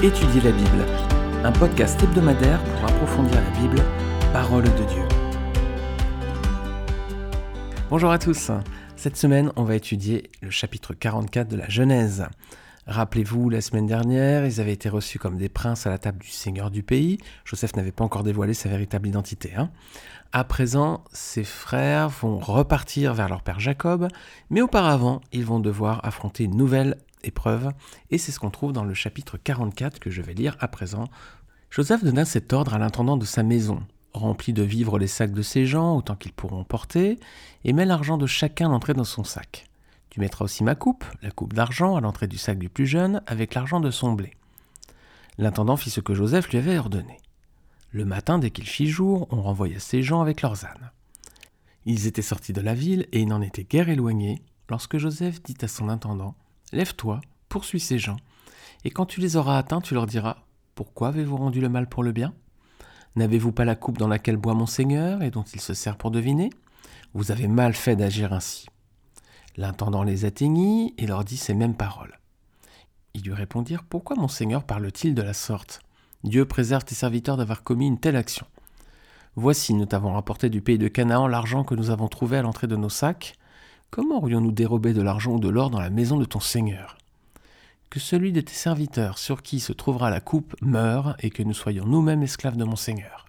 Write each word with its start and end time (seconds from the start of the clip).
Étudier 0.00 0.40
la 0.42 0.52
Bible, 0.52 0.86
un 1.42 1.50
podcast 1.50 2.00
hebdomadaire 2.00 2.62
pour 2.62 2.84
approfondir 2.84 3.34
la 3.34 3.50
Bible, 3.58 3.82
parole 4.32 4.62
de 4.62 4.84
Dieu. 4.84 5.02
Bonjour 7.90 8.12
à 8.12 8.20
tous. 8.20 8.52
Cette 8.94 9.16
semaine, 9.16 9.50
on 9.56 9.64
va 9.64 9.74
étudier 9.74 10.30
le 10.40 10.50
chapitre 10.50 10.94
44 10.94 11.48
de 11.48 11.56
la 11.56 11.68
Genèse. 11.68 12.28
Rappelez-vous, 12.86 13.50
la 13.50 13.60
semaine 13.60 13.86
dernière, 13.86 14.46
ils 14.46 14.60
avaient 14.60 14.72
été 14.72 14.88
reçus 14.88 15.18
comme 15.18 15.36
des 15.36 15.48
princes 15.48 15.84
à 15.88 15.90
la 15.90 15.98
table 15.98 16.18
du 16.18 16.30
seigneur 16.30 16.70
du 16.70 16.84
pays. 16.84 17.18
Joseph 17.44 17.74
n'avait 17.74 17.90
pas 17.90 18.04
encore 18.04 18.22
dévoilé 18.22 18.54
sa 18.54 18.68
véritable 18.68 19.08
identité. 19.08 19.54
Hein. 19.56 19.68
À 20.32 20.44
présent, 20.44 21.02
ses 21.12 21.42
frères 21.42 22.08
vont 22.08 22.38
repartir 22.38 23.14
vers 23.14 23.28
leur 23.28 23.42
père 23.42 23.58
Jacob, 23.58 24.06
mais 24.48 24.60
auparavant, 24.60 25.22
ils 25.32 25.44
vont 25.44 25.58
devoir 25.58 26.04
affronter 26.06 26.44
une 26.44 26.56
nouvelle 26.56 26.98
épreuve, 27.24 27.70
et 28.10 28.18
c'est 28.18 28.32
ce 28.32 28.40
qu'on 28.40 28.50
trouve 28.50 28.72
dans 28.72 28.84
le 28.84 28.94
chapitre 28.94 29.38
44 29.38 29.98
que 29.98 30.10
je 30.10 30.22
vais 30.22 30.34
lire 30.34 30.56
à 30.60 30.68
présent. 30.68 31.08
Joseph 31.70 32.02
donna 32.04 32.24
cet 32.24 32.52
ordre 32.52 32.74
à 32.74 32.78
l'intendant 32.78 33.16
de 33.16 33.24
sa 33.24 33.42
maison, 33.42 33.82
remplit 34.14 34.52
de 34.52 34.62
vivres 34.62 34.98
les 34.98 35.06
sacs 35.06 35.32
de 35.32 35.42
ses 35.42 35.66
gens 35.66 35.96
autant 35.96 36.16
qu'ils 36.16 36.32
pourront 36.32 36.64
porter, 36.64 37.18
et 37.64 37.72
met 37.72 37.84
l'argent 37.84 38.18
de 38.18 38.26
chacun 38.26 38.68
l'entrée 38.68 38.94
dans 38.94 39.04
son 39.04 39.24
sac. 39.24 39.66
Tu 40.10 40.20
mettras 40.20 40.44
aussi 40.44 40.64
ma 40.64 40.74
coupe, 40.74 41.04
la 41.22 41.30
coupe 41.30 41.52
d'argent, 41.52 41.96
à 41.96 42.00
l'entrée 42.00 42.28
du 42.28 42.38
sac 42.38 42.58
du 42.58 42.68
plus 42.68 42.86
jeune, 42.86 43.22
avec 43.26 43.54
l'argent 43.54 43.80
de 43.80 43.90
son 43.90 44.12
blé. 44.12 44.32
L'intendant 45.36 45.76
fit 45.76 45.90
ce 45.90 46.00
que 46.00 46.14
Joseph 46.14 46.48
lui 46.50 46.58
avait 46.58 46.78
ordonné. 46.78 47.18
Le 47.90 48.04
matin, 48.04 48.38
dès 48.38 48.50
qu'il 48.50 48.66
fit 48.66 48.88
jour, 48.88 49.28
on 49.30 49.42
renvoya 49.42 49.78
ses 49.78 50.02
gens 50.02 50.20
avec 50.20 50.42
leurs 50.42 50.64
ânes. 50.64 50.90
Ils 51.86 52.06
étaient 52.06 52.22
sortis 52.22 52.52
de 52.52 52.60
la 52.60 52.74
ville 52.74 53.06
et 53.12 53.20
ils 53.20 53.28
n'en 53.28 53.40
étaient 53.40 53.64
guère 53.64 53.88
éloignés, 53.88 54.42
lorsque 54.68 54.98
Joseph 54.98 55.42
dit 55.42 55.56
à 55.62 55.68
son 55.68 55.88
intendant 55.88 56.34
Lève-toi, 56.72 57.20
poursuis 57.48 57.80
ces 57.80 57.98
gens, 57.98 58.18
et 58.84 58.90
quand 58.90 59.06
tu 59.06 59.20
les 59.20 59.36
auras 59.36 59.58
atteints, 59.58 59.80
tu 59.80 59.94
leur 59.94 60.06
diras 60.06 60.36
Pourquoi 60.74 61.08
avez-vous 61.08 61.36
rendu 61.36 61.60
le 61.60 61.68
mal 61.68 61.88
pour 61.88 62.02
le 62.02 62.12
bien? 62.12 62.34
N'avez-vous 63.16 63.52
pas 63.52 63.64
la 63.64 63.74
coupe 63.74 63.98
dans 63.98 64.08
laquelle 64.08 64.36
boit 64.36 64.54
mon 64.54 64.66
Seigneur 64.66 65.22
et 65.22 65.30
dont 65.30 65.42
il 65.42 65.60
se 65.60 65.74
sert 65.74 65.96
pour 65.96 66.10
deviner? 66.10 66.50
Vous 67.14 67.32
avez 67.32 67.48
mal 67.48 67.74
fait 67.74 67.96
d'agir 67.96 68.32
ainsi. 68.32 68.66
L'intendant 69.56 70.04
les 70.04 70.24
atteignit 70.24 70.94
et 70.98 71.06
leur 71.06 71.24
dit 71.24 71.36
ces 71.36 71.54
mêmes 71.54 71.74
paroles. 71.74 72.20
Ils 73.14 73.22
lui 73.22 73.32
répondirent 73.32 73.82
Pourquoi 73.82 74.14
mon 74.16 74.28
Seigneur 74.28 74.64
parle-t-il 74.64 75.14
de 75.14 75.22
la 75.22 75.32
sorte? 75.32 75.80
Dieu 76.22 76.44
préserve 76.44 76.84
tes 76.84 76.94
serviteurs 76.94 77.36
d'avoir 77.36 77.62
commis 77.62 77.86
une 77.86 77.98
telle 77.98 78.16
action. 78.16 78.46
Voici, 79.34 79.74
nous 79.74 79.86
t'avons 79.86 80.12
rapporté 80.12 80.50
du 80.50 80.60
pays 80.60 80.78
de 80.78 80.88
Canaan 80.88 81.26
l'argent 81.26 81.64
que 81.64 81.74
nous 81.74 81.90
avons 81.90 82.08
trouvé 82.08 82.36
à 82.36 82.42
l'entrée 82.42 82.66
de 82.66 82.76
nos 82.76 82.88
sacs, 82.88 83.34
Comment 83.90 84.18
aurions-nous 84.18 84.52
dérobé 84.52 84.92
de 84.92 85.00
l'argent 85.00 85.32
ou 85.32 85.40
de 85.40 85.48
l'or 85.48 85.70
dans 85.70 85.80
la 85.80 85.88
maison 85.88 86.18
de 86.18 86.26
ton 86.26 86.40
Seigneur? 86.40 86.98
Que 87.88 87.98
celui 87.98 88.32
de 88.32 88.42
tes 88.42 88.52
serviteurs 88.52 89.16
sur 89.16 89.42
qui 89.42 89.60
se 89.60 89.72
trouvera 89.72 90.10
la 90.10 90.20
coupe 90.20 90.54
meure 90.60 91.16
et 91.20 91.30
que 91.30 91.42
nous 91.42 91.54
soyons 91.54 91.86
nous-mêmes 91.86 92.22
esclaves 92.22 92.58
de 92.58 92.64
mon 92.64 92.76
Seigneur. 92.76 93.24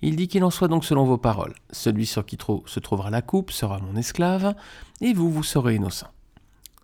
Il 0.00 0.16
dit 0.16 0.28
qu'il 0.28 0.44
en 0.44 0.50
soit 0.50 0.68
donc 0.68 0.86
selon 0.86 1.04
vos 1.04 1.18
paroles. 1.18 1.54
Celui 1.70 2.06
sur 2.06 2.24
qui 2.24 2.38
se 2.64 2.80
trouvera 2.80 3.10
la 3.10 3.20
coupe 3.20 3.50
sera 3.50 3.78
mon 3.80 3.96
esclave, 3.96 4.54
et 5.02 5.12
vous, 5.12 5.30
vous 5.30 5.42
serez 5.42 5.74
innocent. 5.74 6.08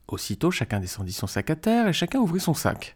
Aussitôt, 0.07 0.51
chacun 0.51 0.79
descendit 0.79 1.15
son 1.15 1.27
sac 1.27 1.49
à 1.49 1.57
terre, 1.57 1.89
et 1.89 1.95
chacun 1.95 2.19
ouvrit 2.19 2.41
son 2.41 2.53
sac. 2.53 2.95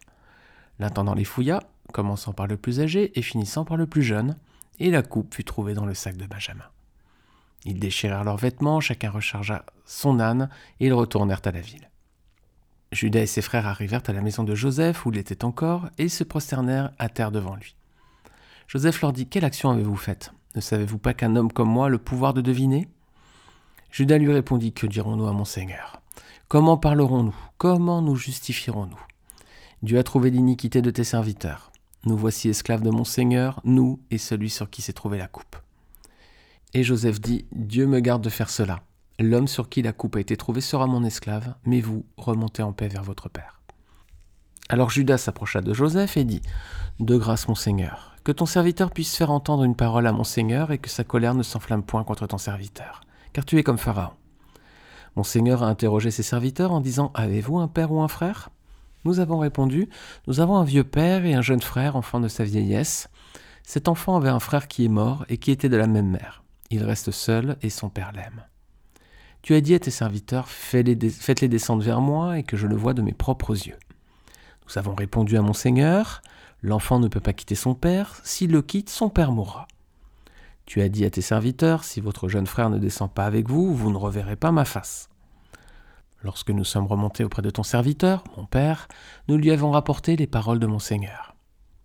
L'intendant 0.77 1.15
les 1.15 1.25
fouilla, 1.25 1.63
commençant 1.91 2.33
par 2.33 2.45
le 2.45 2.55
plus 2.55 2.79
âgé 2.81 3.17
et 3.17 3.23
finissant 3.23 3.65
par 3.65 3.77
le 3.77 3.87
plus 3.87 4.03
jeune, 4.03 4.37
et 4.79 4.91
la 4.91 5.01
coupe 5.01 5.33
fut 5.33 5.43
trouvée 5.43 5.73
dans 5.73 5.87
le 5.87 5.95
sac 5.95 6.17
de 6.17 6.27
Benjamin. 6.27 6.65
Ils 7.65 7.79
déchirèrent 7.79 8.23
leurs 8.23 8.37
vêtements, 8.37 8.79
chacun 8.79 9.11
rechargea 9.11 9.65
son 9.85 10.19
âne, 10.19 10.49
et 10.79 10.87
ils 10.87 10.93
retournèrent 10.93 11.41
à 11.45 11.51
la 11.51 11.61
ville. 11.61 11.89
Judas 12.91 13.21
et 13.21 13.27
ses 13.27 13.41
frères 13.41 13.67
arrivèrent 13.67 14.03
à 14.07 14.13
la 14.13 14.21
maison 14.21 14.43
de 14.43 14.55
Joseph, 14.55 15.05
où 15.05 15.11
il 15.11 15.17
était 15.17 15.45
encore, 15.45 15.89
et 15.97 16.09
se 16.09 16.23
prosternèrent 16.23 16.91
à 16.99 17.07
terre 17.07 17.31
devant 17.31 17.55
lui. 17.55 17.75
Joseph 18.67 19.01
leur 19.01 19.13
dit 19.13 19.27
Quelle 19.27 19.45
action 19.45 19.69
avez-vous 19.69 19.95
faite? 19.95 20.33
Ne 20.55 20.61
savez-vous 20.61 20.97
pas 20.97 21.13
qu'un 21.13 21.35
homme 21.35 21.51
comme 21.51 21.69
moi 21.69 21.85
a 21.85 21.89
le 21.89 21.97
pouvoir 21.97 22.33
de 22.33 22.41
deviner? 22.41 22.87
Judas 23.91 24.17
lui 24.17 24.31
répondit 24.31 24.73
Que 24.73 24.87
dirons-nous 24.87 25.27
à 25.27 25.33
mon 25.33 25.45
Seigneur? 25.45 26.01
Comment 26.47 26.77
parlerons-nous? 26.77 27.35
Comment 27.57 28.01
nous 28.01 28.15
justifierons-nous? 28.15 28.99
Dieu 29.83 29.97
a 29.97 30.03
trouvé 30.03 30.29
l'iniquité 30.29 30.81
de 30.81 30.91
tes 30.91 31.03
serviteurs. 31.03 31.71
Nous 32.05 32.17
voici 32.17 32.49
esclaves 32.49 32.81
de 32.81 32.89
mon 32.89 33.03
Seigneur, 33.03 33.61
nous 33.63 33.99
et 34.09 34.17
celui 34.17 34.49
sur 34.49 34.69
qui 34.69 34.81
s'est 34.81 34.93
trouvée 34.93 35.17
la 35.17 35.27
coupe. 35.27 35.55
Et 36.73 36.83
Joseph 36.83 37.19
dit, 37.19 37.45
Dieu 37.51 37.85
me 37.85 37.99
garde 37.99 38.23
de 38.23 38.29
faire 38.29 38.49
cela. 38.49 38.81
L'homme 39.19 39.47
sur 39.47 39.67
qui 39.67 39.81
la 39.81 39.91
coupe 39.91 40.15
a 40.15 40.21
été 40.21 40.37
trouvée 40.37 40.61
sera 40.61 40.87
mon 40.87 41.03
esclave, 41.03 41.53
mais 41.65 41.81
vous, 41.81 42.05
remontez 42.17 42.63
en 42.63 42.71
paix 42.71 42.87
vers 42.87 43.03
votre 43.03 43.29
père. 43.29 43.61
Alors 44.69 44.89
Judas 44.89 45.17
s'approcha 45.17 45.59
de 45.59 45.73
Joseph 45.73 46.15
et 46.15 46.23
dit, 46.23 46.41
De 46.99 47.17
grâce 47.17 47.49
mon 47.49 47.55
Seigneur, 47.55 48.15
que 48.23 48.31
ton 48.31 48.45
serviteur 48.45 48.91
puisse 48.91 49.17
faire 49.17 49.31
entendre 49.31 49.65
une 49.65 49.75
parole 49.75 50.07
à 50.07 50.13
mon 50.13 50.23
Seigneur 50.23 50.71
et 50.71 50.77
que 50.77 50.89
sa 50.89 51.03
colère 51.03 51.35
ne 51.35 51.43
s'enflamme 51.43 51.83
point 51.83 52.05
contre 52.05 52.25
ton 52.25 52.37
serviteur, 52.37 53.01
car 53.33 53.43
tu 53.43 53.57
es 53.57 53.63
comme 53.63 53.77
Pharaon. 53.77 54.13
Mon 55.17 55.23
Seigneur 55.23 55.61
a 55.63 55.67
interrogé 55.67 56.09
ses 56.09 56.23
serviteurs 56.23 56.71
en 56.71 56.79
disant, 56.79 57.11
Avez-vous 57.15 57.59
un 57.59 57.67
père 57.67 57.91
ou 57.91 58.01
un 58.01 58.07
frère? 58.07 58.49
Nous 59.03 59.19
avons 59.19 59.39
répondu, 59.39 59.89
Nous 60.27 60.39
avons 60.39 60.55
un 60.55 60.63
vieux 60.63 60.85
père 60.85 61.25
et 61.25 61.33
un 61.33 61.41
jeune 61.41 61.61
frère, 61.61 61.97
enfant 61.97 62.21
de 62.21 62.29
sa 62.29 62.45
vieillesse. 62.45 63.09
Cet 63.63 63.89
enfant 63.89 64.15
avait 64.15 64.29
un 64.29 64.39
frère 64.39 64.69
qui 64.69 64.85
est 64.85 64.89
mort 64.89 65.25
et 65.27 65.37
qui 65.37 65.51
était 65.51 65.69
de 65.69 65.75
la 65.75 65.87
même 65.87 66.09
mère. 66.09 66.43
Il 66.71 66.85
reste 66.85 67.11
seul 67.11 67.57
et 67.61 67.69
son 67.69 67.89
père 67.89 68.13
l'aime. 68.13 68.45
Tu 69.41 69.55
as 69.55 69.61
dit 69.61 69.75
à 69.75 69.79
tes 69.79 69.91
serviteurs, 69.91 70.47
faites-les 70.47 71.47
descendre 71.47 71.83
vers 71.83 71.99
moi 71.99 72.37
et 72.37 72.43
que 72.43 72.55
je 72.55 72.65
le 72.65 72.77
vois 72.77 72.93
de 72.93 73.01
mes 73.01 73.11
propres 73.11 73.67
yeux. 73.67 73.77
Nous 74.65 74.77
avons 74.77 74.95
répondu 74.95 75.35
à 75.35 75.41
mon 75.41 75.51
Seigneur, 75.53 76.21
l'enfant 76.61 76.99
ne 76.99 77.09
peut 77.09 77.19
pas 77.19 77.33
quitter 77.33 77.55
son 77.55 77.75
père, 77.75 78.21
s'il 78.23 78.51
le 78.51 78.61
quitte, 78.61 78.89
son 78.89 79.09
père 79.09 79.33
mourra. 79.33 79.67
Tu 80.65 80.81
as 80.81 80.87
dit 80.87 81.03
à 81.03 81.09
tes 81.09 81.21
serviteurs, 81.21 81.83
si 81.83 81.99
votre 81.99 82.29
jeune 82.29 82.47
frère 82.47 82.69
ne 82.69 82.79
descend 82.79 83.11
pas 83.11 83.25
avec 83.25 83.49
vous, 83.49 83.75
vous 83.75 83.91
ne 83.91 83.97
reverrez 83.97 84.37
pas 84.37 84.53
ma 84.53 84.63
face. 84.63 85.09
Lorsque 86.23 86.51
nous 86.51 86.63
sommes 86.63 86.85
remontés 86.87 87.25
auprès 87.25 87.41
de 87.41 87.49
ton 87.49 87.63
serviteur, 87.63 88.23
mon 88.37 88.45
père, 88.45 88.87
nous 89.27 89.35
lui 89.35 89.51
avons 89.51 89.71
rapporté 89.71 90.15
les 90.15 90.27
paroles 90.27 90.59
de 90.59 90.67
mon 90.67 90.79
Seigneur. 90.79 91.35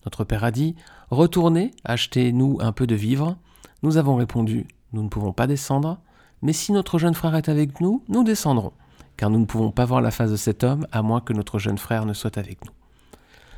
Notre 0.04 0.22
père 0.22 0.44
a 0.44 0.52
dit, 0.52 0.76
Retournez, 1.10 1.72
achetez-nous 1.84 2.58
un 2.60 2.70
peu 2.70 2.86
de 2.86 2.94
vivres. 2.94 3.36
Nous 3.82 3.96
avons 3.96 4.14
répondu, 4.14 4.66
nous 4.96 5.02
ne 5.02 5.08
pouvons 5.08 5.32
pas 5.32 5.46
descendre, 5.46 5.98
mais 6.42 6.52
si 6.52 6.72
notre 6.72 6.98
jeune 6.98 7.14
frère 7.14 7.36
est 7.36 7.48
avec 7.48 7.80
nous, 7.80 8.02
nous 8.08 8.24
descendrons, 8.24 8.72
car 9.16 9.30
nous 9.30 9.38
ne 9.38 9.44
pouvons 9.44 9.70
pas 9.70 9.84
voir 9.84 10.00
la 10.00 10.10
face 10.10 10.30
de 10.30 10.36
cet 10.36 10.64
homme 10.64 10.86
à 10.90 11.02
moins 11.02 11.20
que 11.20 11.34
notre 11.34 11.58
jeune 11.58 11.78
frère 11.78 12.06
ne 12.06 12.14
soit 12.14 12.38
avec 12.38 12.64
nous. 12.64 12.72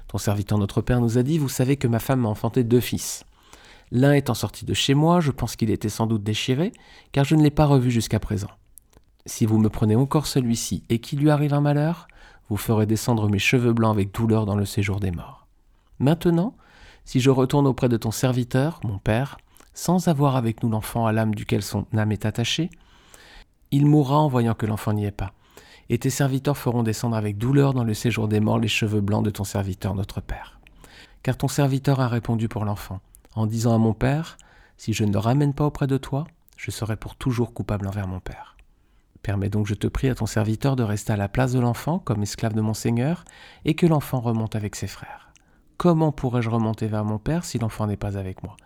Ton 0.08 0.18
serviteur 0.18 0.58
notre 0.58 0.80
père 0.80 1.00
nous 1.00 1.16
a 1.16 1.22
dit, 1.22 1.38
vous 1.38 1.48
savez 1.48 1.76
que 1.76 1.86
ma 1.86 2.00
femme 2.00 2.20
m'a 2.20 2.28
enfanté 2.28 2.64
deux 2.64 2.80
fils. 2.80 3.24
L'un 3.92 4.12
étant 4.14 4.34
sorti 4.34 4.64
de 4.64 4.74
chez 4.74 4.94
moi, 4.94 5.20
je 5.20 5.30
pense 5.30 5.54
qu'il 5.54 5.70
était 5.70 5.88
sans 5.88 6.06
doute 6.06 6.24
déchiré, 6.24 6.72
car 7.12 7.24
je 7.24 7.36
ne 7.36 7.42
l'ai 7.42 7.50
pas 7.50 7.66
revu 7.66 7.90
jusqu'à 7.90 8.18
présent. 8.18 8.50
Si 9.24 9.46
vous 9.46 9.58
me 9.58 9.68
prenez 9.68 9.94
encore 9.94 10.26
celui-ci 10.26 10.82
et 10.88 10.98
qu'il 10.98 11.20
lui 11.20 11.30
arrive 11.30 11.54
un 11.54 11.60
malheur, 11.60 12.08
vous 12.48 12.56
ferez 12.56 12.86
descendre 12.86 13.28
mes 13.28 13.38
cheveux 13.38 13.72
blancs 13.72 13.92
avec 13.92 14.12
douleur 14.12 14.44
dans 14.44 14.56
le 14.56 14.64
séjour 14.64 14.98
des 15.00 15.10
morts. 15.10 15.46
Maintenant, 16.00 16.54
si 17.04 17.20
je 17.20 17.30
retourne 17.30 17.66
auprès 17.66 17.88
de 17.88 17.96
ton 17.96 18.10
serviteur, 18.10 18.80
mon 18.84 18.98
père, 18.98 19.38
sans 19.78 20.08
avoir 20.08 20.34
avec 20.34 20.64
nous 20.64 20.70
l'enfant 20.70 21.06
à 21.06 21.12
l'âme 21.12 21.36
duquel 21.36 21.62
son 21.62 21.86
âme 21.96 22.10
est 22.10 22.26
attachée, 22.26 22.68
il 23.70 23.86
mourra 23.86 24.18
en 24.18 24.26
voyant 24.26 24.54
que 24.54 24.66
l'enfant 24.66 24.92
n'y 24.92 25.04
est 25.04 25.12
pas. 25.12 25.32
Et 25.88 25.98
tes 25.98 26.10
serviteurs 26.10 26.58
feront 26.58 26.82
descendre 26.82 27.14
avec 27.14 27.38
douleur 27.38 27.74
dans 27.74 27.84
le 27.84 27.94
séjour 27.94 28.26
des 28.26 28.40
morts 28.40 28.58
les 28.58 28.66
cheveux 28.66 29.00
blancs 29.00 29.24
de 29.24 29.30
ton 29.30 29.44
serviteur 29.44 29.94
notre 29.94 30.20
Père. 30.20 30.58
Car 31.22 31.36
ton 31.36 31.46
serviteur 31.46 32.00
a 32.00 32.08
répondu 32.08 32.48
pour 32.48 32.64
l'enfant, 32.64 32.98
en 33.36 33.46
disant 33.46 33.72
à 33.72 33.78
mon 33.78 33.94
Père, 33.94 34.36
Si 34.78 34.92
je 34.92 35.04
ne 35.04 35.12
le 35.12 35.20
ramène 35.20 35.54
pas 35.54 35.66
auprès 35.66 35.86
de 35.86 35.96
toi, 35.96 36.26
je 36.56 36.72
serai 36.72 36.96
pour 36.96 37.14
toujours 37.14 37.54
coupable 37.54 37.86
envers 37.86 38.08
mon 38.08 38.18
Père. 38.18 38.56
Permets 39.22 39.48
donc, 39.48 39.68
je 39.68 39.74
te 39.74 39.86
prie, 39.86 40.08
à 40.08 40.16
ton 40.16 40.26
serviteur 40.26 40.74
de 40.74 40.82
rester 40.82 41.12
à 41.12 41.16
la 41.16 41.28
place 41.28 41.52
de 41.52 41.60
l'enfant 41.60 42.00
comme 42.00 42.24
esclave 42.24 42.54
de 42.54 42.60
mon 42.60 42.74
Seigneur, 42.74 43.24
et 43.64 43.74
que 43.74 43.86
l'enfant 43.86 44.18
remonte 44.18 44.56
avec 44.56 44.74
ses 44.74 44.88
frères. 44.88 45.30
Comment 45.76 46.10
pourrais-je 46.10 46.50
remonter 46.50 46.88
vers 46.88 47.04
mon 47.04 47.18
Père 47.18 47.44
si 47.44 47.60
l'enfant 47.60 47.86
n'est 47.86 47.96
pas 47.96 48.18
avec 48.18 48.42
moi? 48.42 48.56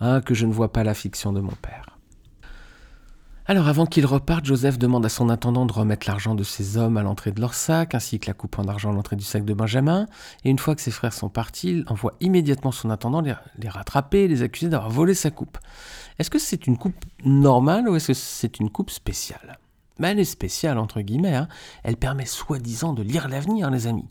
Ah, 0.00 0.20
que 0.24 0.34
je 0.34 0.46
ne 0.46 0.52
vois 0.52 0.72
pas 0.72 0.84
la 0.84 0.94
fiction 0.94 1.32
de 1.32 1.40
mon 1.40 1.52
père. 1.52 1.98
Alors 3.50 3.66
avant 3.66 3.86
qu'il 3.86 4.04
reparte, 4.04 4.44
Joseph 4.44 4.78
demande 4.78 5.06
à 5.06 5.08
son 5.08 5.30
intendant 5.30 5.64
de 5.64 5.72
remettre 5.72 6.06
l'argent 6.06 6.34
de 6.34 6.44
ses 6.44 6.76
hommes 6.76 6.98
à 6.98 7.02
l'entrée 7.02 7.32
de 7.32 7.40
leur 7.40 7.54
sac, 7.54 7.94
ainsi 7.94 8.18
que 8.18 8.26
la 8.26 8.34
coupe 8.34 8.58
en 8.58 8.64
argent 8.64 8.90
à 8.90 8.92
l'entrée 8.92 9.16
du 9.16 9.24
sac 9.24 9.46
de 9.46 9.54
Benjamin, 9.54 10.04
et 10.44 10.50
une 10.50 10.58
fois 10.58 10.74
que 10.74 10.82
ses 10.82 10.90
frères 10.90 11.14
sont 11.14 11.30
partis, 11.30 11.70
il 11.70 11.84
envoie 11.86 12.12
immédiatement 12.20 12.72
son 12.72 12.90
intendant 12.90 13.22
les, 13.22 13.34
rattraper 13.70 14.28
les 14.28 14.42
accuser 14.42 14.68
d'avoir 14.68 14.90
volé 14.90 15.14
sa 15.14 15.30
coupe. 15.30 15.56
Est-ce 16.18 16.28
que 16.28 16.38
c'est 16.38 16.66
une 16.66 16.76
coupe 16.76 17.02
normale 17.24 17.88
ou 17.88 17.96
est-ce 17.96 18.08
que 18.08 18.12
c'est 18.12 18.60
une 18.60 18.68
coupe 18.68 18.90
spéciale? 18.90 19.58
Ben, 19.98 20.10
Elle 20.10 20.20
est 20.20 20.24
spéciale, 20.24 20.76
entre 20.76 21.00
guillemets, 21.00 21.34
hein. 21.34 21.48
elle 21.84 21.96
permet 21.96 22.26
soi-disant 22.26 22.92
de 22.92 23.02
lire 23.02 23.28
l'avenir, 23.28 23.70
les 23.70 23.86
amis. 23.86 24.08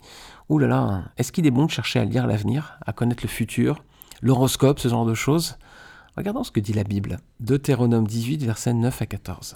Ouh 0.50 0.58
là 0.58 0.66
là, 0.66 1.04
est-ce 1.18 1.32
qu'il 1.32 1.46
est 1.46 1.52
bon 1.52 1.68
de 1.68 1.72
chercher 1.72 2.00
à 2.00 2.06
lire 2.06 2.26
l'avenir, 2.26 2.80
à 2.88 2.92
connaître 2.92 3.22
le 3.22 3.30
futur, 3.30 3.84
l'horoscope, 4.24 4.80
ce 4.80 4.88
genre 4.88 5.06
de 5.06 5.14
choses? 5.14 5.58
Regardons 6.18 6.44
ce 6.44 6.50
que 6.50 6.60
dit 6.60 6.74
la 6.74 6.84
Bible. 6.84 7.20
Deutéronome 7.40 8.08
18, 8.08 8.42
versets 8.42 8.74
9 8.74 9.04
à 9.04 9.06
14. 9.06 9.56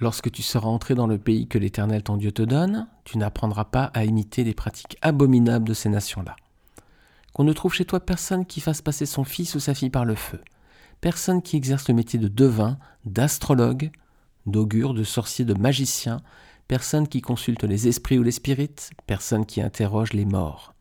Lorsque 0.00 0.32
tu 0.32 0.42
seras 0.42 0.66
entré 0.66 0.96
dans 0.96 1.06
le 1.06 1.16
pays 1.16 1.46
que 1.46 1.58
l'Éternel 1.58 2.02
ton 2.02 2.16
Dieu 2.16 2.32
te 2.32 2.42
donne, 2.42 2.88
tu 3.04 3.18
n'apprendras 3.18 3.66
pas 3.66 3.84
à 3.94 4.04
imiter 4.04 4.42
les 4.42 4.52
pratiques 4.52 4.98
abominables 5.00 5.68
de 5.68 5.74
ces 5.74 5.88
nations-là. 5.88 6.34
Qu'on 7.34 7.44
ne 7.44 7.52
trouve 7.52 7.72
chez 7.72 7.84
toi 7.84 8.00
personne 8.00 8.44
qui 8.44 8.60
fasse 8.60 8.82
passer 8.82 9.06
son 9.06 9.22
fils 9.22 9.54
ou 9.54 9.60
sa 9.60 9.74
fille 9.74 9.90
par 9.90 10.04
le 10.04 10.16
feu, 10.16 10.40
personne 11.00 11.40
qui 11.40 11.56
exerce 11.56 11.86
le 11.86 11.94
métier 11.94 12.18
de 12.18 12.26
devin, 12.26 12.76
d'astrologue, 13.04 13.92
d'augure, 14.46 14.92
de 14.92 15.04
sorcier, 15.04 15.44
de 15.44 15.54
magicien, 15.54 16.20
personne 16.66 17.06
qui 17.06 17.20
consulte 17.20 17.62
les 17.62 17.86
esprits 17.86 18.18
ou 18.18 18.24
les 18.24 18.32
spirites, 18.32 18.90
personne 19.06 19.46
qui 19.46 19.62
interroge 19.62 20.14
les 20.14 20.24
morts. 20.24 20.74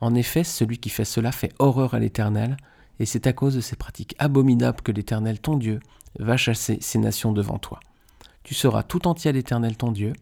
En 0.00 0.16
effet, 0.16 0.42
celui 0.42 0.78
qui 0.78 0.88
fait 0.88 1.04
cela 1.04 1.30
fait 1.30 1.52
horreur 1.60 1.94
à 1.94 2.00
l'Éternel, 2.00 2.56
et 3.00 3.06
c'est 3.06 3.26
à 3.26 3.32
cause 3.32 3.56
de 3.56 3.60
ces 3.60 3.74
pratiques 3.74 4.14
abominables 4.18 4.82
que 4.82 4.92
l'Éternel 4.92 5.40
ton 5.40 5.56
Dieu 5.56 5.80
va 6.18 6.36
chasser 6.36 6.78
ces 6.80 6.98
nations 6.98 7.32
devant 7.32 7.58
toi. 7.58 7.80
Tu 8.44 8.54
seras 8.54 8.82
tout 8.82 9.08
entier 9.08 9.30
à 9.30 9.32
l'Éternel 9.32 9.76
ton 9.76 9.90
Dieu. 9.90 10.12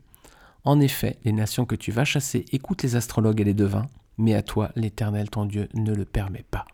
En 0.64 0.80
effet, 0.80 1.18
les 1.24 1.32
nations 1.32 1.66
que 1.66 1.74
tu 1.74 1.92
vas 1.92 2.04
chasser 2.04 2.46
écoutent 2.52 2.84
les 2.84 2.96
astrologues 2.96 3.40
et 3.40 3.44
les 3.44 3.54
devins, 3.54 3.86
mais 4.16 4.34
à 4.34 4.42
toi, 4.42 4.70
l'Éternel 4.76 5.28
ton 5.28 5.44
Dieu 5.44 5.68
ne 5.74 5.92
le 5.92 6.04
permet 6.04 6.44
pas. 6.50 6.66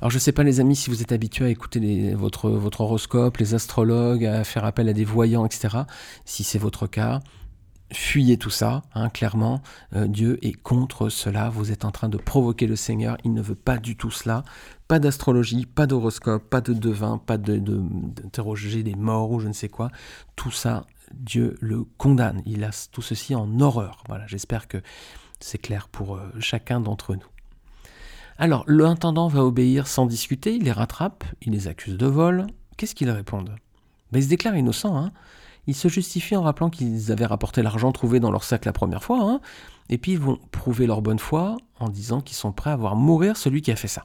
Alors 0.00 0.10
je 0.10 0.16
ne 0.16 0.20
sais 0.20 0.32
pas 0.32 0.42
les 0.42 0.58
amis 0.58 0.74
si 0.74 0.90
vous 0.90 1.02
êtes 1.02 1.12
habitués 1.12 1.44
à 1.44 1.48
écouter 1.48 2.12
votre, 2.14 2.50
votre 2.50 2.80
horoscope, 2.80 3.36
les 3.36 3.54
astrologues, 3.54 4.26
à 4.26 4.42
faire 4.42 4.64
appel 4.64 4.88
à 4.88 4.92
des 4.92 5.04
voyants, 5.04 5.46
etc. 5.46 5.78
Si 6.24 6.42
c'est 6.42 6.58
votre 6.58 6.88
cas, 6.88 7.20
fuyez 7.92 8.36
tout 8.36 8.50
ça, 8.50 8.82
hein, 8.94 9.08
clairement. 9.08 9.62
Euh, 9.94 10.06
Dieu 10.06 10.38
est 10.42 10.52
contre 10.52 11.08
cela. 11.08 11.48
Vous 11.50 11.72
êtes 11.72 11.84
en 11.84 11.90
train 11.90 12.08
de 12.08 12.16
provoquer 12.16 12.66
le 12.66 12.76
Seigneur. 12.76 13.16
Il 13.24 13.32
ne 13.32 13.42
veut 13.42 13.54
pas 13.54 13.78
du 13.78 13.96
tout 13.96 14.10
cela. 14.10 14.44
Pas 14.88 14.98
d'astrologie, 14.98 15.66
pas 15.66 15.86
d'horoscope, 15.86 16.48
pas 16.48 16.60
de 16.60 16.72
devin, 16.72 17.18
pas 17.18 17.38
d'interroger 17.38 18.82
de, 18.82 18.90
des 18.90 18.96
morts 18.96 19.30
ou 19.30 19.40
je 19.40 19.48
ne 19.48 19.52
sais 19.52 19.68
quoi. 19.68 19.90
Tout 20.36 20.50
ça, 20.50 20.86
Dieu 21.14 21.56
le 21.60 21.84
condamne. 21.98 22.42
Il 22.46 22.64
a 22.64 22.70
tout 22.90 23.02
ceci 23.02 23.34
en 23.34 23.60
horreur. 23.60 24.04
Voilà, 24.08 24.26
j'espère 24.26 24.68
que 24.68 24.78
c'est 25.40 25.58
clair 25.58 25.88
pour 25.88 26.16
euh, 26.16 26.30
chacun 26.40 26.80
d'entre 26.80 27.14
nous. 27.14 27.26
Alors, 28.38 28.64
l'intendant 28.66 29.28
va 29.28 29.44
obéir 29.44 29.86
sans 29.86 30.06
discuter, 30.06 30.54
il 30.54 30.64
les 30.64 30.72
rattrape, 30.72 31.24
il 31.42 31.52
les 31.52 31.68
accuse 31.68 31.96
de 31.96 32.06
vol. 32.06 32.46
Qu'est-ce 32.76 32.94
qu'ils 32.94 33.10
répondent 33.10 33.54
ben, 34.10 34.18
Ils 34.18 34.24
se 34.24 34.28
déclarent 34.28 34.56
innocents. 34.56 34.96
Hein 34.96 35.12
ils 35.66 35.76
se 35.76 35.88
justifient 35.88 36.36
en 36.36 36.42
rappelant 36.42 36.70
qu'ils 36.70 37.12
avaient 37.12 37.26
rapporté 37.26 37.62
l'argent 37.62 37.92
trouvé 37.92 38.20
dans 38.20 38.30
leur 38.30 38.44
sac 38.44 38.64
la 38.64 38.72
première 38.72 39.02
fois. 39.02 39.20
Hein 39.22 39.40
et 39.88 39.98
puis 39.98 40.12
ils 40.12 40.18
vont 40.18 40.38
prouver 40.50 40.86
leur 40.86 41.02
bonne 41.02 41.18
foi 41.18 41.56
en 41.78 41.88
disant 41.88 42.20
qu'ils 42.20 42.36
sont 42.36 42.52
prêts 42.52 42.70
à 42.70 42.76
voir 42.76 42.96
mourir 42.96 43.36
celui 43.36 43.62
qui 43.62 43.70
a 43.70 43.76
fait 43.76 43.88
ça. 43.88 44.04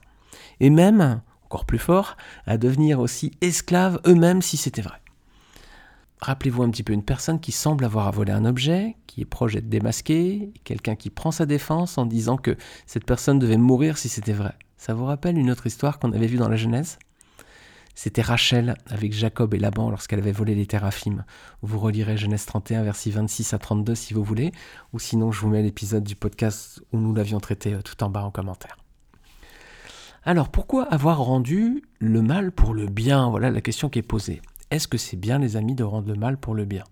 Et 0.59 0.69
même, 0.69 1.21
encore 1.45 1.65
plus 1.65 1.79
fort, 1.79 2.17
à 2.45 2.57
devenir 2.57 2.99
aussi 2.99 3.31
esclaves 3.41 3.99
eux-mêmes 4.05 4.41
si 4.41 4.57
c'était 4.57 4.81
vrai. 4.81 5.01
Rappelez-vous 6.19 6.63
un 6.63 6.71
petit 6.71 6.83
peu 6.83 6.93
une 6.93 7.03
personne 7.03 7.39
qui 7.39 7.51
semble 7.51 7.85
avoir 7.85 8.07
à 8.07 8.11
voler 8.11 8.31
un 8.31 8.43
objet, 8.43 8.97
qui 9.05 9.21
est 9.21 9.25
proche 9.25 9.53
d'être 9.53 9.69
démasqué, 9.69 10.51
quelqu'un 10.63 10.95
qui 10.95 11.09
prend 11.11 11.31
sa 11.31 11.45
défense 11.45 11.97
en 11.97 12.05
disant 12.05 12.37
que 12.37 12.57
cette 12.85 13.05
personne 13.05 13.39
devait 13.39 13.57
mourir 13.57 13.97
si 13.97 14.09
c'était 14.09 14.33
vrai. 14.33 14.55
Ça 14.77 14.93
vous 14.93 15.05
rappelle 15.05 15.37
une 15.37 15.51
autre 15.51 15.67
histoire 15.67 15.99
qu'on 15.99 16.11
avait 16.11 16.27
vue 16.27 16.37
dans 16.37 16.49
la 16.49 16.55
Genèse? 16.55 16.97
C'était 17.99 18.21
Rachel 18.21 18.75
avec 18.85 19.11
Jacob 19.11 19.55
et 19.55 19.57
Laban 19.57 19.89
lorsqu'elle 19.89 20.19
avait 20.19 20.31
volé 20.31 20.53
les 20.53 20.67
téraphimes. 20.67 21.25
Vous 21.63 21.79
relirez 21.79 22.15
Genèse 22.15 22.45
31, 22.45 22.83
versets 22.83 23.09
26 23.09 23.55
à 23.55 23.57
32 23.57 23.95
si 23.95 24.13
vous 24.13 24.23
voulez, 24.23 24.51
ou 24.93 24.99
sinon 24.99 25.31
je 25.31 25.41
vous 25.41 25.47
mets 25.49 25.63
l'épisode 25.63 26.03
du 26.03 26.15
podcast 26.15 26.79
où 26.93 26.99
nous 26.99 27.11
l'avions 27.15 27.39
traité 27.39 27.73
euh, 27.73 27.81
tout 27.81 28.03
en 28.03 28.11
bas 28.11 28.23
en 28.23 28.29
commentaire. 28.29 28.77
Alors 30.23 30.49
pourquoi 30.49 30.83
avoir 30.83 31.17
rendu 31.17 31.81
le 31.97 32.21
mal 32.21 32.51
pour 32.51 32.75
le 32.75 32.85
bien? 32.85 33.31
Voilà 33.31 33.49
la 33.49 33.61
question 33.61 33.89
qui 33.89 33.97
est 33.97 34.03
posée. 34.03 34.43
Est-ce 34.69 34.87
que 34.87 34.99
c'est 34.99 35.17
bien, 35.17 35.39
les 35.39 35.57
amis, 35.57 35.73
de 35.73 35.83
rendre 35.83 36.07
le 36.07 36.19
mal 36.19 36.37
pour 36.37 36.53
le 36.53 36.65
bien? 36.65 36.83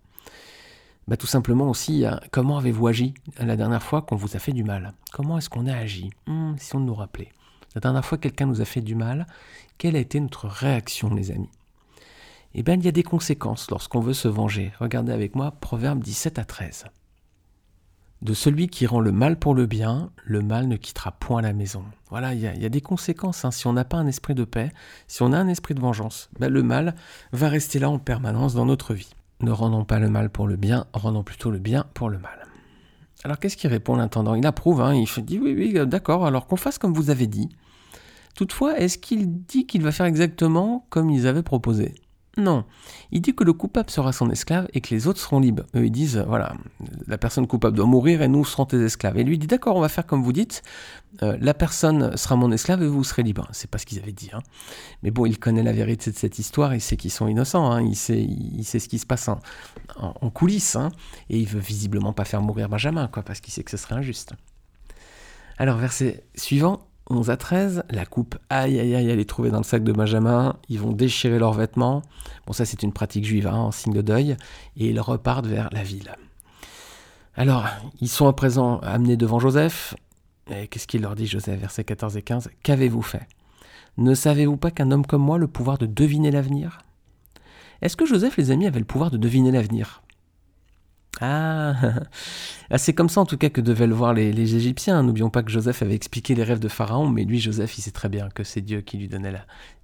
Bah, 1.08 1.18
Tout 1.18 1.28
simplement 1.28 1.70
aussi, 1.70 2.04
comment 2.32 2.58
avez-vous 2.58 2.88
agi 2.88 3.14
la 3.40 3.56
dernière 3.56 3.84
fois 3.84 4.02
qu'on 4.02 4.16
vous 4.16 4.36
a 4.36 4.40
fait 4.40 4.54
du 4.54 4.64
mal? 4.64 4.94
Comment 5.14 5.38
est-ce 5.38 5.52
qu'on 5.52 5.68
a 5.68 5.76
agi? 5.76 6.10
Hmm, 6.26 6.56
Si 6.58 6.76
on 6.76 6.80
nous 6.80 6.96
rappelait. 6.96 7.30
La 7.76 7.82
dernière 7.82 8.06
fois 8.06 8.18
que 8.18 8.24
quelqu'un 8.24 8.46
nous 8.46 8.62
a 8.62 8.66
fait 8.66 8.82
du 8.82 8.96
mal, 8.96 9.28
quelle 9.78 9.98
a 9.98 10.00
été 10.00 10.20
notre 10.20 10.48
réaction, 10.48 11.14
les 11.14 11.32
amis? 11.32 11.50
Eh 12.54 12.64
bien, 12.64 12.76
il 12.76 12.86
y 12.86 12.88
a 12.88 12.94
des 12.94 13.04
conséquences 13.04 13.70
lorsqu'on 13.70 14.00
veut 14.00 14.14
se 14.14 14.30
venger. 14.30 14.72
Regardez 14.80 15.12
avec 15.12 15.36
moi 15.36 15.52
Proverbe 15.52 16.02
17 16.02 16.40
à 16.40 16.46
13. 16.46 16.86
De 18.22 18.34
celui 18.34 18.70
qui 18.70 18.88
rend 18.88 19.02
le 19.02 19.12
mal 19.12 19.38
pour 19.38 19.54
le 19.54 19.66
bien, 19.66 20.10
le 20.24 20.42
mal 20.42 20.70
ne 20.70 20.78
quittera 20.78 21.12
point 21.12 21.42
la 21.42 21.52
maison. 21.52 21.84
Voilà, 22.10 22.34
il 22.34 22.40
y, 22.40 22.48
a 22.48 22.70
des 22.70 22.80
conséquences. 22.80 23.44
Hein. 23.44 23.52
Si 23.52 23.68
on 23.68 23.74
n'a 23.74 23.84
pas 23.84 23.98
un 23.98 24.08
esprit 24.08 24.36
de 24.36 24.46
paix, 24.46 24.72
si 25.08 25.22
on 25.22 25.34
a 25.34 25.38
un 25.38 25.50
esprit 25.50 25.76
de 25.76 25.82
vengeance, 25.82 26.30
ben, 26.40 26.48
le 26.48 26.64
mal 26.64 26.96
va 27.34 27.50
rester 27.50 27.78
là 27.78 27.90
en 27.90 28.00
permanence 28.00 28.54
dans 28.54 28.66
notre 28.66 28.94
vie. 28.94 29.14
Ne 29.42 29.52
rendons 29.52 29.84
pas 29.84 30.00
le 30.00 30.10
mal 30.10 30.30
pour 30.30 30.48
le 30.48 30.56
bien, 30.56 30.86
rendons 30.94 31.24
plutôt 31.24 31.52
le 31.52 31.60
bien 31.60 31.86
pour 31.94 32.10
le 32.10 32.20
mal. 32.20 32.48
Alors 33.26 33.38
qu'est-ce 33.38 33.58
qu'il 33.58 33.70
répond 33.70 33.98
l'intendant? 33.98 34.34
Il 34.34 34.46
approuve, 34.46 34.82
hein. 34.82 34.94
il 34.94 35.26
dit 35.26 35.40
oui, 35.40 35.54
oui, 35.58 35.86
d'accord, 35.86 36.26
alors 36.26 36.48
qu'on 36.48 36.56
fasse 36.56 36.78
comme 36.78 36.94
vous 36.94 37.10
avez 37.10 37.28
dit. 37.28 37.50
Toutefois, 38.36 38.78
est-ce 38.80 38.98
qu'il 38.98 39.44
dit 39.44 39.66
qu'il 39.66 39.82
va 39.82 39.92
faire 39.92 40.06
exactement 40.06 40.86
comme 40.90 41.10
ils 41.10 41.26
avaient 41.26 41.44
proposé? 41.44 41.96
Non. 42.38 42.66
Il 43.12 43.22
dit 43.22 43.34
que 43.34 43.46
le 43.46 43.54
coupable 43.54 43.90
sera 43.90 44.12
son 44.12 44.30
esclave 44.30 44.68
et 44.74 44.82
que 44.82 44.94
les 44.94 45.08
autres 45.08 45.22
seront 45.22 45.40
libres. 45.40 45.64
Eux, 45.74 45.86
ils 45.86 45.92
disent, 45.92 46.24
voilà, 46.28 46.54
la 47.08 47.18
personne 47.18 47.48
coupable 47.48 47.78
doit 47.78 47.86
mourir 47.86 48.22
et 48.22 48.28
nous 48.28 48.44
serons 48.44 48.66
tes 48.66 48.84
esclaves. 48.84 49.18
Et 49.18 49.24
lui 49.24 49.38
dit, 49.38 49.48
d'accord, 49.48 49.78
on 49.78 49.80
va 49.80 49.88
faire 49.88 50.06
comme 50.06 50.22
vous 50.22 50.34
dites, 50.34 50.62
euh, 51.24 51.38
la 51.40 51.54
personne 51.54 52.18
sera 52.18 52.36
mon 52.36 52.52
esclave 52.52 52.84
et 52.84 52.88
vous 52.88 53.06
serez 53.06 53.24
libre. 53.24 53.48
C'est 53.54 53.70
pas 53.70 53.78
ce 53.78 53.86
qu'ils 53.86 54.00
avaient 54.00 54.12
dit. 54.12 54.32
Hein. 54.34 54.42
Mais 55.02 55.12
bon, 55.12 55.26
il 55.26 55.40
connaît 55.40 55.64
la 55.64 55.72
vérité 55.72 56.12
de 56.12 56.18
cette 56.18 56.38
histoire, 56.38 56.76
il 56.76 56.82
sait 56.82 56.98
qu'ils 56.98 57.12
sont 57.12 57.28
innocents, 57.28 57.72
hein. 57.72 57.82
il, 57.82 57.96
sait, 57.96 58.22
il 58.22 58.66
sait 58.66 58.80
ce 58.80 58.90
qui 58.90 59.00
se 59.00 59.06
passe 59.06 59.30
en, 59.30 60.30
coulisses. 60.32 60.76
Hein. 60.76 60.90
Et 61.30 61.40
il 61.40 61.48
veut 61.48 61.62
visiblement 61.62 62.12
pas 62.12 62.26
faire 62.26 62.42
mourir 62.42 62.68
Benjamin, 62.68 63.08
quoi, 63.08 63.24
parce 63.24 63.40
qu'il 63.40 63.54
sait 63.54 63.64
que 63.64 63.72
ce 63.72 63.78
serait 63.78 63.96
injuste. 63.96 64.34
Alors, 65.58 65.78
verset 65.78 66.26
suivant, 66.36 66.86
11 67.10 67.30
à 67.30 67.38
13, 67.38 67.84
la 67.92 68.06
coupe, 68.06 68.38
aïe 68.50 68.80
aïe 68.80 68.96
aïe, 68.96 69.10
elle 69.10 69.20
est 69.20 69.30
trouvée 69.30 69.52
dans 69.52 69.60
le 69.60 69.64
sac 69.64 69.84
de 69.84 69.92
Benjamin, 69.92 70.56
ils 70.70 70.80
vont 70.80 70.92
déchirer 70.92 71.38
leurs 71.38 71.54
vêtements, 71.54 72.02
bon 72.48 72.54
ça 72.54 72.66
c'est 72.66 72.82
une 72.82 72.94
pratique 72.94 73.26
juive, 73.26 73.46
hein, 73.46 73.56
en 73.56 73.72
signe 73.72 73.94
de 73.94 74.02
deuil, 74.02 74.38
et 74.78 74.90
ils 74.90 75.00
repartent 75.00 75.46
vers 75.46 75.70
la 75.72 75.84
ville. 75.84 76.16
Alors, 77.36 77.66
ils 78.02 78.10
sont 78.10 78.28
à 78.28 78.34
présent 78.34 78.80
amenés 78.80 79.18
devant 79.18 79.40
Joseph, 79.40 79.94
et 80.50 80.68
qu'est-ce 80.68 80.88
qu'il 80.88 81.02
leur 81.02 81.16
dit 81.16 81.28
Joseph, 81.28 81.60
versets 81.60 81.84
14 81.84 82.18
et 82.18 82.22
15 82.22 82.50
Qu'avez-vous 82.64 83.02
fait? 83.02 83.28
Ne 83.98 84.14
savez-vous 84.14 84.58
pas 84.58 84.72
qu'un 84.72 84.92
homme 84.92 85.06
comme 85.06 85.22
moi 85.22 85.36
a 85.36 85.40
le 85.40 85.48
pouvoir 85.48 85.78
de 85.78 85.86
deviner 85.86 86.32
l'avenir? 86.32 86.80
Est-ce 87.82 87.96
que 87.96 88.06
Joseph, 88.06 88.38
les 88.38 88.52
amis, 88.52 88.68
avait 88.68 88.80
le 88.80 88.86
pouvoir 88.86 89.12
de 89.12 89.18
deviner 89.18 89.52
l'avenir? 89.52 90.02
Ah, 91.22 91.76
ah, 92.70 92.78
c'est 92.78 92.94
comme 92.94 93.10
ça 93.10 93.22
en 93.22 93.26
tout 93.26 93.38
cas 93.38 93.50
que 93.50 93.62
devaient 93.62 93.88
le 93.88 93.96
voir 93.96 94.14
les, 94.14 94.56
Égyptiens. 94.56 95.02
N'oublions 95.04 95.30
pas 95.30 95.44
que 95.44 95.52
Joseph 95.52 95.82
avait 95.82 95.96
expliqué 95.96 96.36
les 96.36 96.44
rêves 96.44 96.60
de 96.60 96.68
Pharaon, 96.68 97.10
mais 97.10 97.24
lui, 97.24 97.40
Joseph, 97.40 97.78
il 97.78 97.82
sait 97.82 97.92
très 97.92 98.10
bien 98.10 98.30
que 98.30 98.44
c'est 98.44 98.62
Dieu 98.62 98.82
qui 98.82 98.98
lui 98.98 99.08
donnait 99.08 99.34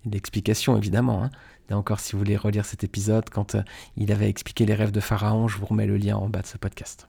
l'explication, 0.05 0.77
évidemment. 0.77 1.23
Hein. 1.23 1.29
Là 1.69 1.77
encore, 1.77 1.99
si 1.99 2.13
vous 2.13 2.19
voulez 2.19 2.37
relire 2.37 2.65
cet 2.65 2.83
épisode, 2.83 3.29
quand 3.29 3.55
euh, 3.55 3.63
il 3.95 4.11
avait 4.11 4.29
expliqué 4.29 4.65
les 4.65 4.73
rêves 4.73 4.91
de 4.91 4.99
Pharaon, 4.99 5.47
je 5.47 5.57
vous 5.57 5.65
remets 5.65 5.87
le 5.87 5.97
lien 5.97 6.17
en 6.17 6.27
bas 6.27 6.41
de 6.41 6.47
ce 6.47 6.57
podcast. 6.57 7.05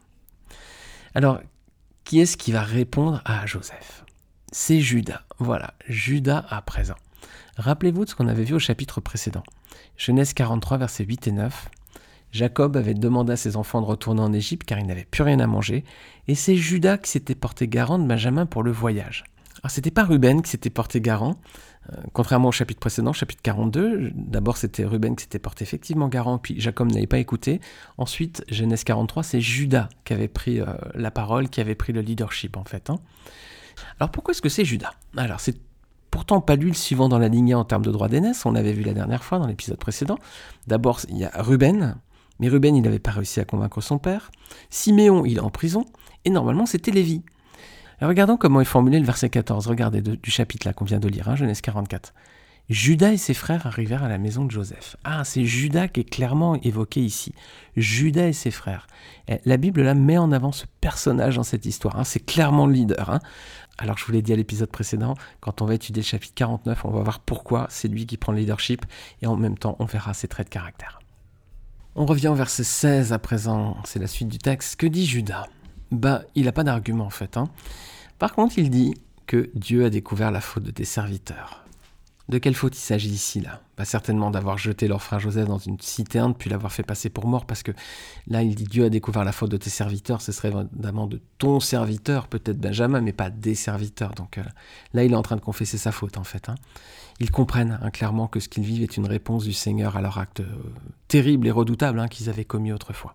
Alors, 1.15 1.41
qui 2.05 2.21
est-ce 2.21 2.37
qui 2.37 2.53
va 2.53 2.63
répondre 2.63 3.23
à 3.25 3.45
Joseph? 3.47 4.05
C'est 4.53 4.81
Judas. 4.81 5.23
Voilà, 5.39 5.75
Judas 5.89 6.45
à 6.49 6.63
présent. 6.63 6.97
Rappelez-vous 7.57 8.05
de 8.05 8.11
ce 8.11 8.15
qu'on 8.15 8.29
avait 8.29 8.45
vu 8.45 8.55
au 8.55 8.59
chapitre 8.59 9.01
précédent. 9.01 9.43
Genèse 9.97 10.33
43, 10.33 10.79
versets 10.79 11.05
8 11.05 11.29
et 11.29 11.33
9. 11.33 11.71
Jacob 12.33 12.77
avait 12.77 12.95
demandé 12.95 13.35
à 13.35 13.37
ses 13.37 13.57
enfants 13.57 13.81
de 13.81 13.87
retourner 13.87 14.23
en 14.23 14.33
Égypte 14.33 14.67
car 14.67 14.79
il 14.79 14.87
n'avait 14.87 15.05
plus 15.05 15.23
rien 15.23 15.39
à 15.39 15.47
manger, 15.47 15.85
et 16.29 16.35
c'est 16.35 16.57
Judas 16.57 16.99
qui 16.99 17.11
s'était 17.11 17.35
porté 17.35 17.69
garant 17.69 17.99
de 17.99 18.07
Benjamin 18.07 18.47
pour 18.47 18.63
le 18.63 18.73
voyage. 18.73 19.25
Alors 19.63 19.71
c'était 19.71 19.91
pas 19.93 20.03
Ruben 20.03 20.43
qui 20.43 20.51
s'était 20.51 20.71
porté 20.71 21.01
garant, 21.01 21.37
euh, 21.93 21.97
contrairement 22.13 22.49
au 22.49 22.53
chapitre 22.53 22.81
précédent, 22.81 23.13
chapitre 23.13 23.43
42. 23.43 24.11
D'abord 24.15 24.57
c'était 24.57 24.85
Ruben 24.85 25.15
qui 25.15 25.25
s'était 25.25 25.39
porté 25.39 25.63
effectivement 25.63 26.09
garant, 26.09 26.39
puis 26.39 26.61
Jacob 26.61 26.91
n'avait 26.91 27.07
pas 27.07 27.19
écouté. 27.19 27.61
Ensuite, 27.99 28.45
Genèse 28.49 28.83
43, 28.83 29.23
c'est 29.23 29.41
Judas 29.41 29.89
qui 30.05 30.15
avait 30.15 30.29
pris 30.29 30.61
euh, 30.61 30.67
la 30.95 31.11
parole, 31.11 31.49
qui 31.49 31.61
avait 31.61 31.75
pris 31.75 31.93
le 31.93 32.01
leadership 32.01 32.57
en 32.57 32.65
fait. 32.65 32.91
Hein. 32.91 32.97
Alors 34.01 34.11
pourquoi 34.11 34.33
est-ce 34.33 34.43
que 34.43 34.49
c'est 34.49 34.65
Judas? 34.65 34.95
Alors 35.17 35.39
c'est 35.39 35.61
pourtant 36.11 36.41
pas 36.41 36.57
lui 36.57 36.69
le 36.69 36.77
suivant 36.77 37.09
dans 37.09 37.19
la 37.19 37.29
lignée 37.29 37.55
en 37.55 37.65
termes 37.65 37.85
de 37.85 37.91
droit 37.91 38.09
d'aînesse, 38.09 38.45
on 38.47 38.53
l'avait 38.53 38.73
vu 38.73 38.83
la 38.83 38.95
dernière 38.95 39.23
fois 39.23 39.39
dans 39.39 39.47
l'épisode 39.47 39.79
précédent. 39.79 40.19
D'abord 40.67 41.01
il 41.09 41.19
y 41.19 41.25
a 41.25 41.31
Ruben, 41.35 41.97
mais 42.43 42.49
Ruben, 42.49 42.75
il 42.75 42.83
n'avait 42.83 42.99
pas 42.99 43.13
réussi 43.13 43.39
à 43.39 43.45
convaincre 43.45 43.81
son 43.81 43.99
père. 43.99 44.33
Siméon, 44.69 45.25
il 45.25 45.37
est 45.37 45.41
en 45.41 45.49
prison. 45.49 45.85
Et 46.25 46.31
normalement, 46.31 46.67
c'était 46.67 46.91
Lévi. 46.91 47.23
regardons 48.01 48.37
comment 48.37 48.61
est 48.61 48.65
formulé 48.65 48.99
le 48.99 49.07
verset 49.07 49.31
14. 49.31 49.69
Regardez 49.69 50.03
du 50.03 50.31
chapitre 50.31 50.67
là 50.67 50.73
qu'on 50.73 50.85
vient 50.85 50.99
de 50.99 51.07
lire, 51.07 51.29
hein, 51.29 51.37
Genèse 51.37 51.61
44. 51.61 52.13
Judas 52.69 53.13
et 53.13 53.17
ses 53.17 53.35
frères 53.35 53.65
arrivèrent 53.69 54.03
à 54.03 54.09
la 54.09 54.19
maison 54.19 54.45
de 54.45 54.51
Joseph. 54.51 54.97
Ah, 55.05 55.23
c'est 55.23 55.45
Judas 55.45 55.87
qui 55.87 56.01
est 56.01 56.11
clairement 56.11 56.57
évoqué 56.63 57.01
ici. 57.01 57.33
Judas 57.77 58.27
et 58.27 58.33
ses 58.33 58.51
frères. 58.51 58.89
Eh, 59.29 59.39
la 59.45 59.57
Bible 59.57 59.83
là 59.83 59.95
met 59.95 60.19
en 60.19 60.33
avant 60.33 60.51
ce 60.51 60.65
personnage 60.81 61.37
dans 61.37 61.45
cette 61.45 61.65
histoire. 61.65 61.97
Hein. 61.97 62.05
C'est 62.05 62.27
clairement 62.27 62.67
le 62.67 62.73
leader. 62.73 63.09
Hein. 63.09 63.21
Alors 63.79 63.99
je 63.99 64.05
vous 64.05 64.11
l'ai 64.11 64.23
dit 64.23 64.33
à 64.33 64.37
l'épisode 64.37 64.71
précédent, 64.71 65.15
quand 65.41 65.63
on 65.63 65.67
va 65.67 65.75
étudier 65.75 66.03
le 66.03 66.07
chapitre 66.09 66.35
49, 66.35 66.85
on 66.87 66.91
va 66.91 67.03
voir 67.03 67.21
pourquoi 67.21 67.69
c'est 67.71 67.87
lui 67.87 68.05
qui 68.07 68.17
prend 68.17 68.33
le 68.33 68.39
leadership 68.39 68.85
et 69.23 69.29
en 69.29 69.37
même 69.37 69.57
temps 69.57 69.77
on 69.79 69.85
verra 69.85 70.13
ses 70.13 70.27
traits 70.27 70.49
de 70.49 70.53
caractère. 70.53 71.02
On 71.95 72.07
revient 72.07 72.29
au 72.29 72.35
verset 72.35 72.65
16 72.65 73.13
à 73.13 73.19
présent, 73.19 73.77
c'est 73.85 73.99
la 73.99 74.07
suite 74.07 74.29
du 74.29 74.39
texte. 74.39 74.77
Que 74.77 74.87
dit 74.87 75.05
Judas? 75.05 75.47
Bah, 75.91 76.23
il 76.35 76.47
n'a 76.47 76.53
pas 76.53 76.65
d'argument 76.65 77.05
en 77.05 77.11
fait. 77.11 77.37
Hein. 77.37 77.51
Par 78.19 78.33
contre, 78.35 78.59
il 78.59 78.71
dit 78.71 78.95
que 79.27 79.51
Dieu 79.55 79.85
a 79.85 79.91
découvert 79.91 80.31
la 80.31 80.41
faute 80.41 80.63
de 80.63 80.71
tes 80.71 80.87
serviteurs. 80.87 81.62
De 82.29 82.39
quelle 82.39 82.55
faute 82.55 82.77
il 82.77 82.81
s'agit 82.81 83.11
ici 83.11 83.41
là? 83.41 83.61
Certainement 83.85 84.31
d'avoir 84.31 84.59
jeté 84.59 84.87
leur 84.87 85.03
frère 85.03 85.19
Joseph 85.19 85.49
dans 85.49 85.59
une 85.59 85.81
citerne 85.81 86.35
puis 86.35 86.49
l'avoir 86.49 86.71
fait 86.71 86.85
passer 86.85 87.11
pour 87.11 87.27
mort 87.27 87.47
parce 87.47 87.65
que 87.65 87.73
là 88.29 88.43
il 88.43 88.55
dit 88.55 88.63
Dieu 88.63 88.85
a 88.85 88.91
découvert 88.91 89.25
la 89.25 89.33
faute 89.33 89.51
de 89.51 89.57
tes 89.57 89.71
serviteurs, 89.71 90.21
ce 90.21 90.31
serait 90.31 90.53
vraiment 90.73 91.09
de 91.09 91.21
ton 91.39 91.59
serviteur, 91.59 92.29
peut-être 92.29 92.61
Benjamin, 92.61 93.01
mais 93.01 93.13
pas 93.13 93.29
des 93.29 93.57
serviteurs. 93.57 94.15
Donc 94.15 94.39
euh, 94.39 94.45
là 94.95 95.03
il 95.03 95.13
est 95.13 95.17
en 95.17 95.23
train 95.23 95.35
de 95.35 95.41
confesser 95.41 95.79
sa 95.79 95.91
faute 95.91 96.17
en 96.17 96.23
fait. 96.23 96.49
Hein. 96.49 96.55
Ils 97.19 97.33
comprennent 97.33 97.81
hein, 97.83 97.91
clairement 97.91 98.29
que 98.29 98.39
ce 98.39 98.49
qu'ils 98.49 98.63
vivent 98.63 98.85
est 98.85 98.97
une 98.97 99.07
réponse 99.07 99.43
du 99.43 99.53
Seigneur 99.53 99.97
à 99.97 100.01
leur 100.01 100.19
acte 100.19 100.41
euh, 100.41 100.73
terrible 101.09 101.49
et 101.49 101.51
redoutable 101.51 101.99
hein, 101.99 102.07
qu'ils 102.07 102.31
avaient 102.31 102.45
commis 102.45 102.71
autrefois. 102.71 103.15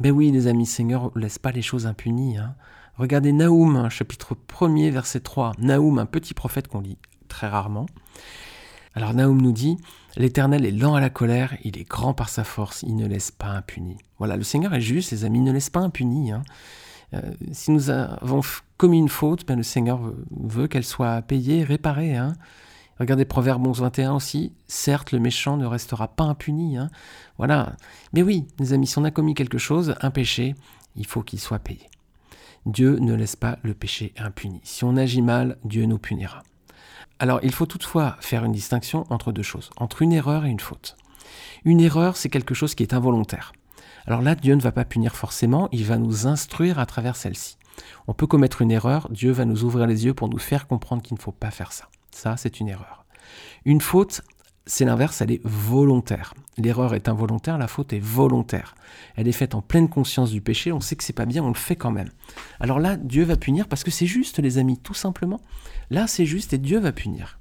Mais 0.00 0.10
oui 0.10 0.32
les 0.32 0.48
amis, 0.48 0.66
Seigneur 0.66 1.12
laisse 1.14 1.38
pas 1.38 1.52
les 1.52 1.62
choses 1.62 1.86
impunies. 1.86 2.38
Regardez 2.96 3.30
Naoum, 3.30 3.88
chapitre 3.90 4.36
1er, 4.48 4.90
verset 4.90 5.20
3. 5.20 5.52
Naoum, 5.58 6.00
un 6.00 6.06
petit 6.06 6.34
prophète 6.34 6.66
qu'on 6.66 6.80
lit 6.80 6.98
très 7.28 7.46
rarement. 7.46 7.86
Alors 8.94 9.14
Naoum 9.14 9.40
nous 9.40 9.52
dit, 9.52 9.76
L'Éternel 10.18 10.66
est 10.66 10.72
lent 10.72 10.96
à 10.96 11.00
la 11.00 11.10
colère, 11.10 11.56
il 11.62 11.78
est 11.78 11.88
grand 11.88 12.12
par 12.12 12.28
sa 12.28 12.42
force, 12.42 12.82
il 12.82 12.96
ne 12.96 13.06
laisse 13.06 13.30
pas 13.30 13.46
impuni. 13.46 13.96
Voilà, 14.18 14.36
le 14.36 14.42
Seigneur 14.42 14.74
est 14.74 14.80
juste, 14.80 15.12
les 15.12 15.24
amis, 15.24 15.38
il 15.38 15.44
ne 15.44 15.52
laisse 15.52 15.70
pas 15.70 15.78
impuni. 15.78 16.32
Hein. 16.32 16.42
Euh, 17.14 17.20
si 17.52 17.70
nous 17.70 17.88
avons 17.88 18.40
commis 18.78 18.98
une 18.98 19.08
faute, 19.08 19.46
ben 19.46 19.56
le 19.56 19.62
Seigneur 19.62 20.00
veut 20.30 20.66
qu'elle 20.66 20.84
soit 20.84 21.22
payée, 21.22 21.62
réparée. 21.62 22.16
Hein. 22.16 22.32
Regardez 22.98 23.24
Proverbe 23.24 23.64
11, 23.64 23.80
21 23.80 24.14
aussi. 24.14 24.52
Certes, 24.66 25.12
le 25.12 25.20
méchant 25.20 25.56
ne 25.56 25.66
restera 25.66 26.08
pas 26.08 26.24
impuni. 26.24 26.76
Hein. 26.76 26.90
Voilà. 27.36 27.76
Mais 28.12 28.22
oui, 28.22 28.48
les 28.58 28.72
amis, 28.72 28.88
si 28.88 28.98
on 28.98 29.04
a 29.04 29.12
commis 29.12 29.34
quelque 29.34 29.58
chose, 29.58 29.94
un 30.00 30.10
péché, 30.10 30.56
il 30.96 31.06
faut 31.06 31.22
qu'il 31.22 31.38
soit 31.38 31.60
payé. 31.60 31.88
Dieu 32.66 32.98
ne 32.98 33.14
laisse 33.14 33.36
pas 33.36 33.58
le 33.62 33.72
péché 33.72 34.12
impuni. 34.18 34.60
Si 34.64 34.82
on 34.82 34.96
agit 34.96 35.22
mal, 35.22 35.58
Dieu 35.64 35.86
nous 35.86 35.98
punira. 35.98 36.42
Alors 37.18 37.40
il 37.42 37.52
faut 37.52 37.66
toutefois 37.66 38.16
faire 38.20 38.44
une 38.44 38.52
distinction 38.52 39.04
entre 39.10 39.32
deux 39.32 39.42
choses, 39.42 39.70
entre 39.76 40.02
une 40.02 40.12
erreur 40.12 40.44
et 40.44 40.50
une 40.50 40.60
faute. 40.60 40.96
Une 41.64 41.80
erreur, 41.80 42.16
c'est 42.16 42.28
quelque 42.28 42.54
chose 42.54 42.74
qui 42.74 42.84
est 42.84 42.94
involontaire. 42.94 43.52
Alors 44.06 44.22
là, 44.22 44.34
Dieu 44.34 44.54
ne 44.54 44.60
va 44.60 44.72
pas 44.72 44.84
punir 44.84 45.16
forcément, 45.16 45.68
il 45.72 45.84
va 45.84 45.98
nous 45.98 46.26
instruire 46.26 46.78
à 46.78 46.86
travers 46.86 47.16
celle-ci. 47.16 47.58
On 48.06 48.14
peut 48.14 48.26
commettre 48.26 48.62
une 48.62 48.70
erreur, 48.70 49.08
Dieu 49.10 49.32
va 49.32 49.44
nous 49.44 49.64
ouvrir 49.64 49.86
les 49.86 50.06
yeux 50.06 50.14
pour 50.14 50.28
nous 50.28 50.38
faire 50.38 50.66
comprendre 50.66 51.02
qu'il 51.02 51.16
ne 51.16 51.20
faut 51.20 51.32
pas 51.32 51.50
faire 51.50 51.72
ça. 51.72 51.88
Ça, 52.10 52.36
c'est 52.36 52.60
une 52.60 52.68
erreur. 52.68 53.04
Une 53.64 53.80
faute, 53.80 54.22
c'est 54.68 54.84
l'inverse, 54.84 55.20
elle 55.22 55.32
est 55.32 55.40
volontaire. 55.44 56.34
L'erreur 56.58 56.94
est 56.94 57.08
involontaire, 57.08 57.56
la 57.56 57.68
faute 57.68 57.92
est 57.92 57.98
volontaire. 57.98 58.74
Elle 59.16 59.26
est 59.26 59.32
faite 59.32 59.54
en 59.54 59.62
pleine 59.62 59.88
conscience 59.88 60.30
du 60.30 60.40
péché, 60.40 60.72
on 60.72 60.80
sait 60.80 60.94
que 60.94 61.02
c'est 61.02 61.12
pas 61.12 61.26
bien, 61.26 61.42
on 61.42 61.48
le 61.48 61.54
fait 61.54 61.76
quand 61.76 61.90
même. 61.90 62.10
Alors 62.60 62.78
là, 62.78 62.96
Dieu 62.96 63.24
va 63.24 63.36
punir 63.36 63.66
parce 63.66 63.82
que 63.82 63.90
c'est 63.90 64.06
juste, 64.06 64.38
les 64.38 64.58
amis, 64.58 64.78
tout 64.78 64.94
simplement. 64.94 65.40
Là, 65.90 66.06
c'est 66.06 66.26
juste 66.26 66.52
et 66.52 66.58
Dieu 66.58 66.78
va 66.78 66.92
punir. 66.92 67.38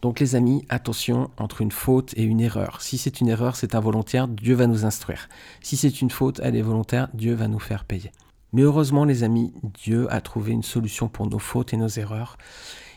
Donc 0.00 0.18
les 0.18 0.34
amis, 0.34 0.64
attention 0.68 1.30
entre 1.36 1.60
une 1.60 1.72
faute 1.72 2.14
et 2.16 2.22
une 2.22 2.40
erreur. 2.40 2.80
Si 2.80 2.96
c'est 2.96 3.20
une 3.20 3.28
erreur, 3.28 3.56
c'est 3.56 3.74
involontaire, 3.74 4.26
Dieu 4.26 4.54
va 4.54 4.66
nous 4.66 4.84
instruire. 4.84 5.28
Si 5.60 5.76
c'est 5.76 6.00
une 6.00 6.10
faute, 6.10 6.40
elle 6.42 6.56
est 6.56 6.62
volontaire, 6.62 7.08
Dieu 7.12 7.34
va 7.34 7.48
nous 7.48 7.58
faire 7.58 7.84
payer. 7.84 8.12
Mais 8.52 8.62
heureusement, 8.62 9.04
les 9.04 9.24
amis, 9.24 9.52
Dieu 9.82 10.10
a 10.12 10.20
trouvé 10.20 10.52
une 10.52 10.62
solution 10.62 11.08
pour 11.08 11.28
nos 11.28 11.38
fautes 11.38 11.74
et 11.74 11.76
nos 11.76 11.88
erreurs. 11.88 12.38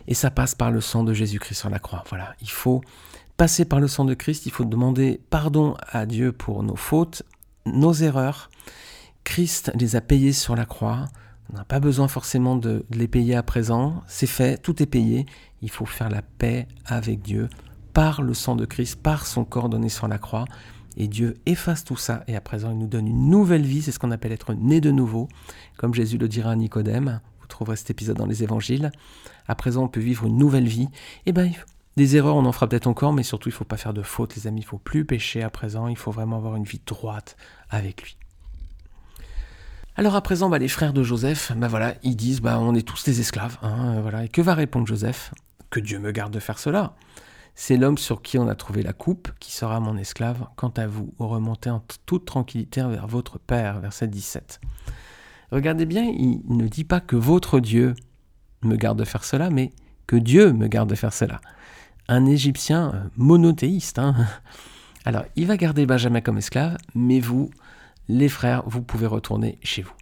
Et 0.08 0.14
ça 0.14 0.32
passe 0.32 0.56
par 0.56 0.72
le 0.72 0.82
sang 0.82 1.04
de 1.04 1.14
Jésus-Christ 1.14 1.60
sur 1.60 1.70
la 1.70 1.80
croix. 1.80 2.04
Voilà, 2.10 2.36
il 2.42 2.50
faut 2.50 2.82
passer 3.40 3.64
par 3.64 3.80
le 3.80 3.88
sang 3.88 4.04
de 4.04 4.16
Christ, 4.16 4.48
il 4.48 4.52
faut 4.52 4.66
demander 4.66 5.22
pardon 5.30 5.78
à 5.88 6.06
Dieu 6.06 6.34
pour 6.34 6.62
nos 6.62 6.76
fautes, 6.76 7.24
nos 7.66 7.94
erreurs. 7.94 8.50
Christ 9.24 9.72
les 9.76 9.96
a 9.96 10.02
payées 10.02 10.34
sur 10.34 10.58
la 10.58 10.66
croix. 10.66 11.06
On 11.50 11.56
n'a 11.56 11.64
pas 11.64 11.80
besoin 11.80 12.10
forcément 12.10 12.58
de, 12.58 12.86
les 12.92 13.08
payer 13.08 13.36
à 13.36 13.42
présent. 13.42 14.04
C'est 14.08 14.28
fait, 14.28 14.62
tout 14.62 14.84
est 14.84 14.88
payé. 14.88 15.26
Il 15.62 15.72
faut 15.72 15.86
faire 15.86 16.10
la 16.10 16.22
paix 16.22 16.68
avec 16.86 17.22
Dieu 17.22 17.48
par 17.94 18.24
le 18.24 18.34
sang 18.34 18.58
de 18.58 18.66
Christ, 18.66 18.98
par 19.02 19.26
son 19.26 19.46
corps 19.46 19.70
donné 19.70 19.88
sur 19.88 20.10
la 20.10 20.18
croix. 20.18 20.44
Et 20.98 21.08
Dieu 21.08 21.36
efface 21.46 21.86
tout 21.86 21.96
ça 21.96 22.26
et 22.28 22.36
à 22.36 22.42
présent 22.42 22.72
il 22.72 22.78
nous 22.78 22.88
donne 22.88 23.08
une 23.08 23.30
nouvelle 23.30 23.66
vie, 23.66 23.82
c'est 23.82 23.94
ce 23.94 24.00
qu'on 24.00 24.12
appelle 24.12 24.34
être 24.34 24.54
né 24.54 24.82
de 24.82 24.92
nouveau, 24.92 25.30
comme 25.78 25.94
Jésus 25.94 26.18
le 26.18 26.28
dira 26.28 26.52
à 26.52 26.56
Nicodème. 26.58 27.22
Vous 27.40 27.48
trouverez 27.48 27.78
cet 27.78 27.90
épisode 27.90 28.18
dans 28.18 28.26
les 28.26 28.44
évangiles. 28.44 28.92
À 29.48 29.56
présent 29.56 29.86
on 29.86 29.88
peut 29.88 30.02
vivre 30.02 30.26
une 30.26 30.38
nouvelle 30.38 30.68
vie. 30.68 30.90
Et 31.26 31.28
eh 31.28 31.32
ben 31.32 31.50
des 32.00 32.16
erreurs, 32.16 32.38
on 32.38 32.46
en 32.46 32.52
fera 32.54 32.68
peut-être 32.68 32.88
encore, 32.88 33.12
mais 33.12 33.24
surtout, 33.24 33.50
il 33.50 33.52
ne 33.52 33.58
faut 33.58 33.66
pas 33.66 33.76
faire 33.76 33.94
de 33.94 34.02
fautes, 34.02 34.34
les 34.38 34.48
amis. 34.48 34.62
Il 34.62 34.64
ne 34.64 34.70
faut 34.70 34.78
plus 34.78 35.04
pécher 35.04 35.44
à 35.44 35.50
présent. 35.50 35.90
Il 35.90 35.98
faut 35.98 36.12
vraiment 36.12 36.38
avoir 36.38 36.56
une 36.56 36.64
vie 36.64 36.82
droite 36.86 37.36
avec 37.70 38.02
lui. 38.02 38.18
Alors 39.98 40.16
à 40.16 40.22
présent, 40.22 40.50
bah, 40.50 40.60
les 40.60 40.70
frères 40.70 40.94
de 40.94 41.04
Joseph, 41.04 41.52
bah 41.58 41.68
voilà, 41.68 41.96
ils 42.04 42.16
disent, 42.16 42.40
bah, 42.40 42.58
on 42.58 42.74
est 42.74 42.88
tous 42.88 43.04
des 43.04 43.20
esclaves. 43.20 43.58
Hein, 43.62 44.00
voilà. 44.00 44.24
Et 44.24 44.30
que 44.30 44.42
va 44.42 44.54
répondre 44.54 44.88
Joseph? 44.88 45.34
Que 45.72 45.82
Dieu 45.82 46.00
me 46.00 46.12
garde 46.12 46.34
de 46.34 46.40
faire 46.40 46.58
cela. 46.58 46.96
C'est 47.54 47.76
l'homme 47.76 47.98
sur 47.98 48.22
qui 48.22 48.38
on 48.38 48.48
a 48.48 48.56
trouvé 48.56 48.82
la 48.82 48.94
coupe 48.94 49.30
qui 49.42 49.52
sera 49.52 49.82
mon 49.82 49.98
esclave. 49.98 50.48
Quant 50.56 50.74
à 50.78 50.88
vous, 50.88 51.14
remontez 51.20 51.70
en 51.70 51.84
toute 52.06 52.24
tranquillité 52.24 52.82
vers 52.82 53.08
votre 53.08 53.40
Père. 53.40 53.82
Verset 53.82 54.08
17. 54.08 54.62
Regardez 55.52 55.86
bien, 55.86 56.04
il 56.04 56.42
ne 56.48 56.68
dit 56.68 56.86
pas 56.86 57.02
que 57.02 57.18
votre 57.18 57.60
Dieu 57.60 57.94
me 58.64 58.78
garde 58.78 58.98
de 58.98 59.04
faire 59.04 59.26
cela, 59.26 59.50
mais 59.50 59.74
que 60.08 60.16
Dieu 60.16 60.54
me 60.54 60.68
garde 60.68 60.90
de 60.90 60.96
faire 60.96 61.14
cela 61.14 61.42
un 62.10 62.26
Égyptien 62.26 62.92
euh, 62.94 63.04
monothéiste. 63.16 64.00
Hein. 64.00 64.16
Alors, 65.06 65.24
il 65.38 65.48
va 65.48 65.56
garder 65.56 65.86
Benjamin 65.86 66.20
comme 66.20 66.40
esclave, 66.40 66.78
mais 66.94 67.20
vous, 67.20 67.52
les 68.10 68.28
frères, 68.28 68.64
vous 68.66 68.82
pouvez 68.82 69.08
retourner 69.08 69.58
chez 69.64 69.84
vous. 69.84 69.94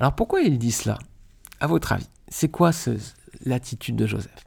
Alors, 0.00 0.14
pourquoi 0.14 0.42
il 0.42 0.58
dit 0.58 0.72
cela? 0.72 0.98
À 1.60 1.66
votre 1.66 1.92
avis, 1.92 2.08
c'est 2.28 2.48
quoi 2.48 2.72
l'attitude 3.44 3.96
de 3.96 4.06
Joseph? 4.06 4.44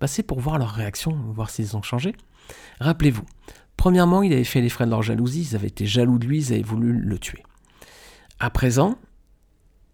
Bah, 0.00 0.06
C'est 0.06 0.22
pour 0.22 0.40
voir 0.40 0.58
leur 0.58 0.70
réaction, 0.70 1.12
voir 1.32 1.50
s'ils 1.50 1.76
ont 1.76 1.82
changé. 1.82 2.16
Rappelez-vous, 2.80 3.24
premièrement, 3.76 4.22
il 4.22 4.32
avait 4.32 4.44
fait 4.44 4.60
les 4.60 4.68
frais 4.68 4.86
de 4.86 4.90
leur 4.90 5.02
jalousie, 5.02 5.48
ils 5.50 5.54
avaient 5.54 5.68
été 5.68 5.86
jaloux 5.86 6.18
de 6.18 6.26
lui, 6.26 6.38
ils 6.38 6.52
avaient 6.52 6.62
voulu 6.62 6.92
le 6.92 7.18
tuer. 7.18 7.42
À 8.40 8.50
présent, 8.50 8.96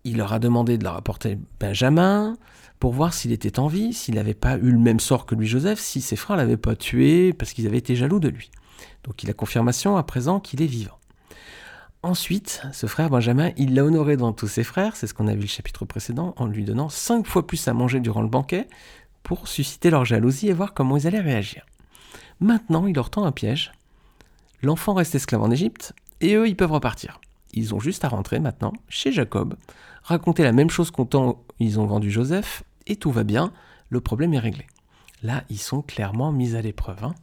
il 0.06 0.18
leur 0.18 0.32
a 0.32 0.38
demandé 0.38 0.78
de 0.78 0.84
leur 0.84 0.96
apporter 0.96 1.38
Benjamin, 1.60 2.36
pour 2.78 2.92
voir 2.92 3.12
s'il 3.12 3.32
était 3.32 3.58
en 3.58 3.66
vie, 3.66 3.92
s'il 3.92 4.14
n'avait 4.14 4.34
pas 4.34 4.56
eu 4.56 4.70
le 4.70 4.78
même 4.78 5.00
sort 5.00 5.26
que 5.26 5.34
lui 5.34 5.46
Joseph, 5.46 5.80
si 5.80 6.00
ses 6.00 6.16
frères 6.16 6.36
l'avaient 6.36 6.56
pas 6.56 6.76
tué 6.76 7.32
parce 7.32 7.52
qu'ils 7.52 7.66
avaient 7.66 7.78
été 7.78 7.96
jaloux 7.96 8.20
de 8.20 8.28
lui. 8.28 8.50
Donc 9.04 9.22
il 9.22 9.30
a 9.30 9.32
confirmation 9.32 9.96
à 9.96 10.02
présent 10.02 10.40
qu'il 10.40 10.62
est 10.62 10.66
vivant. 10.66 10.98
Ensuite, 12.02 12.62
ce 12.72 12.86
frère 12.86 13.10
Benjamin, 13.10 13.50
il 13.56 13.74
l'a 13.74 13.84
honoré 13.84 14.16
dans 14.16 14.32
tous 14.32 14.46
ses 14.46 14.62
frères, 14.62 14.94
c'est 14.94 15.06
ce 15.06 15.14
qu'on 15.14 15.26
a 15.26 15.34
vu 15.34 15.42
le 15.42 15.46
chapitre 15.46 15.84
précédent, 15.84 16.34
en 16.36 16.46
lui 16.46 16.64
donnant 16.64 16.88
cinq 16.88 17.26
fois 17.26 17.46
plus 17.46 17.66
à 17.66 17.72
manger 17.72 18.00
durant 18.00 18.22
le 18.22 18.28
banquet 18.28 18.68
pour 19.22 19.48
susciter 19.48 19.90
leur 19.90 20.04
jalousie 20.04 20.48
et 20.48 20.52
voir 20.52 20.72
comment 20.72 20.96
ils 20.96 21.06
allaient 21.06 21.18
réagir. 21.18 21.66
Maintenant, 22.38 22.86
il 22.86 22.94
leur 22.94 23.10
tend 23.10 23.24
un 23.24 23.32
piège. 23.32 23.72
L'enfant 24.62 24.94
reste 24.94 25.14
esclave 25.14 25.42
en 25.42 25.50
Égypte 25.50 25.94
et 26.20 26.34
eux, 26.34 26.46
ils 26.46 26.56
peuvent 26.56 26.70
repartir. 26.72 27.20
Ils 27.56 27.74
ont 27.74 27.80
juste 27.80 28.04
à 28.04 28.08
rentrer 28.08 28.38
maintenant 28.38 28.74
chez 28.88 29.10
Jacob, 29.10 29.56
raconter 30.02 30.44
la 30.44 30.52
même 30.52 30.70
chose 30.70 30.90
qu'au 30.90 31.06
temps 31.06 31.28
où 31.28 31.36
ils 31.58 31.80
ont 31.80 31.86
vendu 31.86 32.10
Joseph, 32.10 32.62
et 32.86 32.96
tout 32.96 33.10
va 33.10 33.24
bien, 33.24 33.52
le 33.88 34.00
problème 34.00 34.34
est 34.34 34.38
réglé. 34.38 34.66
Là, 35.22 35.42
ils 35.48 35.58
sont 35.58 35.82
clairement 35.82 36.32
mis 36.32 36.54
à 36.54 36.62
l'épreuve. 36.62 37.02
Hein. 37.02 37.14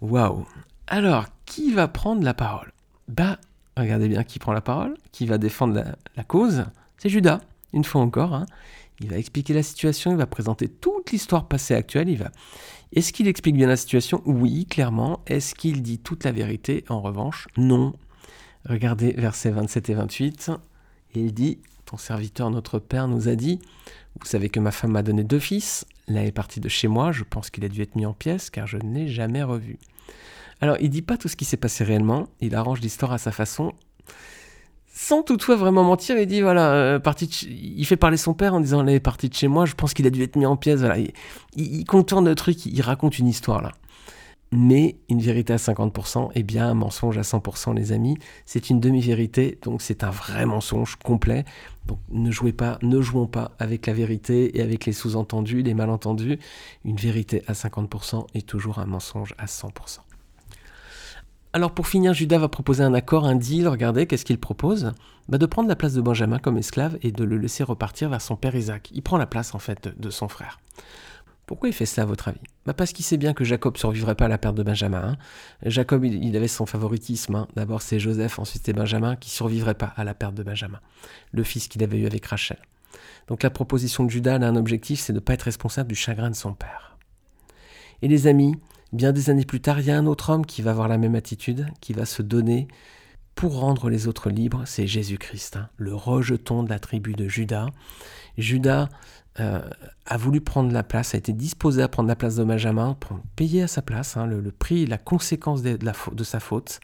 Waouh 0.00 0.44
Alors, 0.88 1.26
qui 1.46 1.72
va 1.72 1.86
prendre 1.86 2.22
la 2.22 2.34
parole? 2.34 2.72
Bah, 3.08 3.38
regardez 3.76 4.08
bien 4.08 4.24
qui 4.24 4.40
prend 4.40 4.52
la 4.52 4.60
parole, 4.60 4.96
qui 5.12 5.26
va 5.26 5.38
défendre 5.38 5.82
la, 6.16 6.24
cause. 6.24 6.64
C'est 6.98 7.08
Judas, 7.08 7.40
une 7.72 7.84
fois 7.84 8.00
encore. 8.00 8.34
Hein. 8.34 8.46
Il 9.00 9.08
va 9.08 9.16
expliquer 9.16 9.54
la 9.54 9.62
situation, 9.62 10.10
il 10.10 10.16
va 10.16 10.26
présenter 10.26 10.68
toute 10.68 11.12
l'histoire 11.12 11.46
passée 11.46 11.74
actuelle. 11.74 12.08
Il 12.08 12.18
va. 12.18 12.30
Est-ce 12.92 13.12
qu'il 13.12 13.28
explique 13.28 13.56
bien 13.56 13.68
la 13.68 13.76
situation? 13.76 14.22
Oui, 14.26 14.66
clairement. 14.66 15.20
Est-ce 15.26 15.54
qu'il 15.54 15.82
dit 15.82 15.98
toute 15.98 16.24
la 16.24 16.32
vérité? 16.32 16.84
En 16.88 17.00
revanche, 17.00 17.48
non. 17.56 17.94
Regardez 18.68 19.12
versets 19.12 19.50
27 19.50 19.90
et 19.90 19.94
28. 19.94 20.50
Et 21.14 21.20
il 21.20 21.34
dit 21.34 21.58
Ton 21.84 21.96
serviteur, 21.96 22.50
notre 22.50 22.78
Père, 22.78 23.08
nous 23.08 23.28
a 23.28 23.34
dit 23.34 23.60
Vous 24.20 24.26
savez 24.26 24.48
que 24.48 24.60
ma 24.60 24.70
femme 24.70 24.92
m'a 24.92 25.02
donné 25.02 25.24
deux 25.24 25.38
fils. 25.38 25.86
L'un 26.08 26.22
est 26.22 26.32
parti 26.32 26.60
de 26.60 26.68
chez 26.68 26.88
moi. 26.88 27.12
Je 27.12 27.24
pense 27.24 27.50
qu'il 27.50 27.64
a 27.64 27.68
dû 27.68 27.82
être 27.82 27.96
mis 27.96 28.06
en 28.06 28.12
pièces 28.12 28.50
car 28.50 28.66
je 28.66 28.76
ne 28.76 28.94
l'ai 28.94 29.08
jamais 29.08 29.42
revu. 29.42 29.78
Alors, 30.60 30.76
il 30.80 30.90
dit 30.90 31.02
pas 31.02 31.16
tout 31.16 31.28
ce 31.28 31.36
qui 31.36 31.44
s'est 31.44 31.56
passé 31.56 31.82
réellement. 31.82 32.28
Il 32.40 32.54
arrange 32.54 32.80
l'histoire 32.80 33.12
à 33.12 33.18
sa 33.18 33.32
façon. 33.32 33.72
Sans 34.94 35.22
toutefois 35.22 35.56
vraiment 35.56 35.82
mentir, 35.82 36.18
il 36.18 36.26
dit 36.26 36.42
voilà, 36.42 36.72
euh, 36.74 36.98
parti 36.98 37.26
il 37.26 37.84
fait 37.86 37.96
parler 37.96 38.18
son 38.18 38.34
père 38.34 38.54
en 38.54 38.60
disant 38.60 38.82
elle 38.82 38.94
est 38.94 39.00
partie 39.00 39.30
de 39.30 39.34
chez 39.34 39.48
moi, 39.48 39.64
je 39.64 39.72
pense 39.72 39.94
qu'il 39.94 40.06
a 40.06 40.10
dû 40.10 40.22
être 40.22 40.36
mis 40.36 40.44
en 40.44 40.56
pièces. 40.56 40.80
Voilà. 40.80 40.98
Il, 40.98 41.12
il 41.56 41.84
contourne 41.84 42.28
le 42.28 42.34
truc, 42.34 42.66
il 42.66 42.80
raconte 42.82 43.18
une 43.18 43.26
histoire 43.26 43.62
là 43.62 43.72
mais 44.52 44.96
une 45.08 45.20
vérité 45.20 45.54
à 45.54 45.56
50%, 45.56 46.30
eh 46.34 46.42
bien 46.42 46.68
un 46.68 46.74
mensonge 46.74 47.18
à 47.18 47.22
100% 47.22 47.74
les 47.74 47.92
amis, 47.92 48.18
c'est 48.44 48.70
une 48.70 48.80
demi-vérité, 48.80 49.58
donc 49.62 49.82
c'est 49.82 50.04
un 50.04 50.10
vrai 50.10 50.46
mensonge 50.46 50.96
complet. 50.96 51.44
Donc 51.86 51.98
ne 52.10 52.30
jouez 52.30 52.52
pas, 52.52 52.78
ne 52.82 53.00
jouons 53.00 53.26
pas 53.26 53.52
avec 53.58 53.86
la 53.86 53.94
vérité 53.94 54.56
et 54.56 54.62
avec 54.62 54.84
les 54.86 54.92
sous-entendus, 54.92 55.62
les 55.62 55.74
malentendus. 55.74 56.38
Une 56.84 56.96
vérité 56.96 57.42
à 57.48 57.54
50% 57.54 58.26
est 58.34 58.46
toujours 58.46 58.78
un 58.78 58.86
mensonge 58.86 59.34
à 59.38 59.46
100%. 59.46 60.00
Alors 61.54 61.72
pour 61.72 61.86
finir, 61.86 62.14
Judas 62.14 62.38
va 62.38 62.48
proposer 62.48 62.82
un 62.82 62.94
accord, 62.94 63.26
un 63.26 63.34
deal, 63.34 63.68
regardez, 63.68 64.06
qu'est-ce 64.06 64.24
qu'il 64.24 64.38
propose? 64.38 64.92
Bah 65.28 65.36
De 65.36 65.44
prendre 65.44 65.68
la 65.68 65.76
place 65.76 65.92
de 65.92 66.00
Benjamin 66.00 66.38
comme 66.38 66.56
esclave 66.56 66.96
et 67.02 67.12
de 67.12 67.24
le 67.24 67.36
laisser 67.36 67.62
repartir 67.62 68.08
vers 68.08 68.22
son 68.22 68.36
père 68.36 68.54
Isaac. 68.54 68.90
Il 68.94 69.02
prend 69.02 69.18
la 69.18 69.26
place 69.26 69.54
en 69.54 69.58
fait 69.58 69.88
de, 69.98 70.10
son 70.10 70.28
frère. 70.28 70.60
Pourquoi 71.52 71.68
il 71.68 71.74
fait 71.74 71.84
ça 71.84 72.00
à 72.00 72.04
votre 72.06 72.28
avis? 72.28 72.40
Bah 72.64 72.72
Parce 72.72 72.94
qu'il 72.94 73.04
sait 73.04 73.18
bien 73.18 73.34
que 73.34 73.44
Jacob 73.44 73.74
ne 73.74 73.78
survivrait 73.78 74.14
pas 74.14 74.24
à 74.24 74.28
la 74.28 74.38
perte 74.38 74.54
de 74.54 74.62
Benjamin. 74.62 75.02
Hein. 75.04 75.16
Jacob, 75.66 76.02
il, 76.02 76.34
avait 76.34 76.48
son 76.48 76.64
favoritisme. 76.64 77.34
Hein. 77.34 77.46
D'abord 77.56 77.82
c'est 77.82 77.98
Joseph, 77.98 78.38
ensuite 78.38 78.62
c'est 78.64 78.72
Benjamin, 78.72 79.16
qui 79.16 79.28
survivrait 79.28 79.74
pas 79.74 79.92
à 79.94 80.02
la 80.02 80.14
perte 80.14 80.34
de 80.34 80.42
Benjamin, 80.42 80.80
le 81.30 81.42
fils 81.42 81.68
qu'il 81.68 81.82
avait 81.82 81.98
eu 81.98 82.06
avec 82.06 82.24
Rachel. 82.24 82.56
Donc 83.28 83.42
la 83.42 83.50
proposition 83.50 84.02
de 84.04 84.08
Judas 84.08 84.36
a 84.36 84.46
un 84.46 84.56
objectif, 84.56 85.00
c'est 85.00 85.12
de 85.12 85.18
ne 85.18 85.20
pas 85.20 85.34
être 85.34 85.42
responsable 85.42 85.90
du 85.90 85.94
chagrin 85.94 86.30
de 86.30 86.34
son 86.34 86.54
père. 86.54 86.96
Et 88.00 88.08
les 88.08 88.28
amis, 88.28 88.54
Bien 88.94 89.12
des 89.12 89.28
années 89.28 89.44
plus 89.44 89.60
tard, 89.60 89.80
il 89.80 89.86
y 89.86 89.90
a 89.90 89.96
un 89.96 90.06
autre 90.06 90.30
homme 90.30 90.44
qui 90.44 90.60
va 90.60 90.70
avoir 90.70 90.86
la 90.86 90.98
même 90.98 91.14
attitude, 91.14 91.66
qui 91.80 91.94
va 91.94 92.04
se 92.04 92.20
donner 92.20 92.68
pour 93.34 93.58
rendre 93.58 93.88
les 93.88 94.06
autres 94.06 94.28
libres, 94.28 94.62
c'est 94.66 94.86
Jésus-Christ, 94.86 95.56
hein, 95.56 95.68
le 95.78 95.94
rejeton 95.94 96.62
de 96.62 96.68
la 96.68 96.78
tribu 96.78 97.14
de 97.14 97.26
Judas. 97.26 97.68
Judas 98.36 98.88
euh, 99.40 99.60
a 100.06 100.16
voulu 100.16 100.40
prendre 100.40 100.72
la 100.72 100.82
place, 100.82 101.14
a 101.14 101.18
été 101.18 101.32
disposé 101.32 101.82
à 101.82 101.88
prendre 101.88 102.08
la 102.08 102.16
place 102.16 102.36
de 102.36 102.44
Benjamin, 102.44 102.94
pour 103.00 103.18
payer 103.36 103.62
à 103.62 103.68
sa 103.68 103.80
place 103.80 104.16
hein, 104.16 104.26
le, 104.26 104.50
prix, 104.50 104.86
la 104.86 104.98
conséquence 104.98 105.62
de, 105.62 106.24
sa 106.24 106.40
faute. 106.40 106.80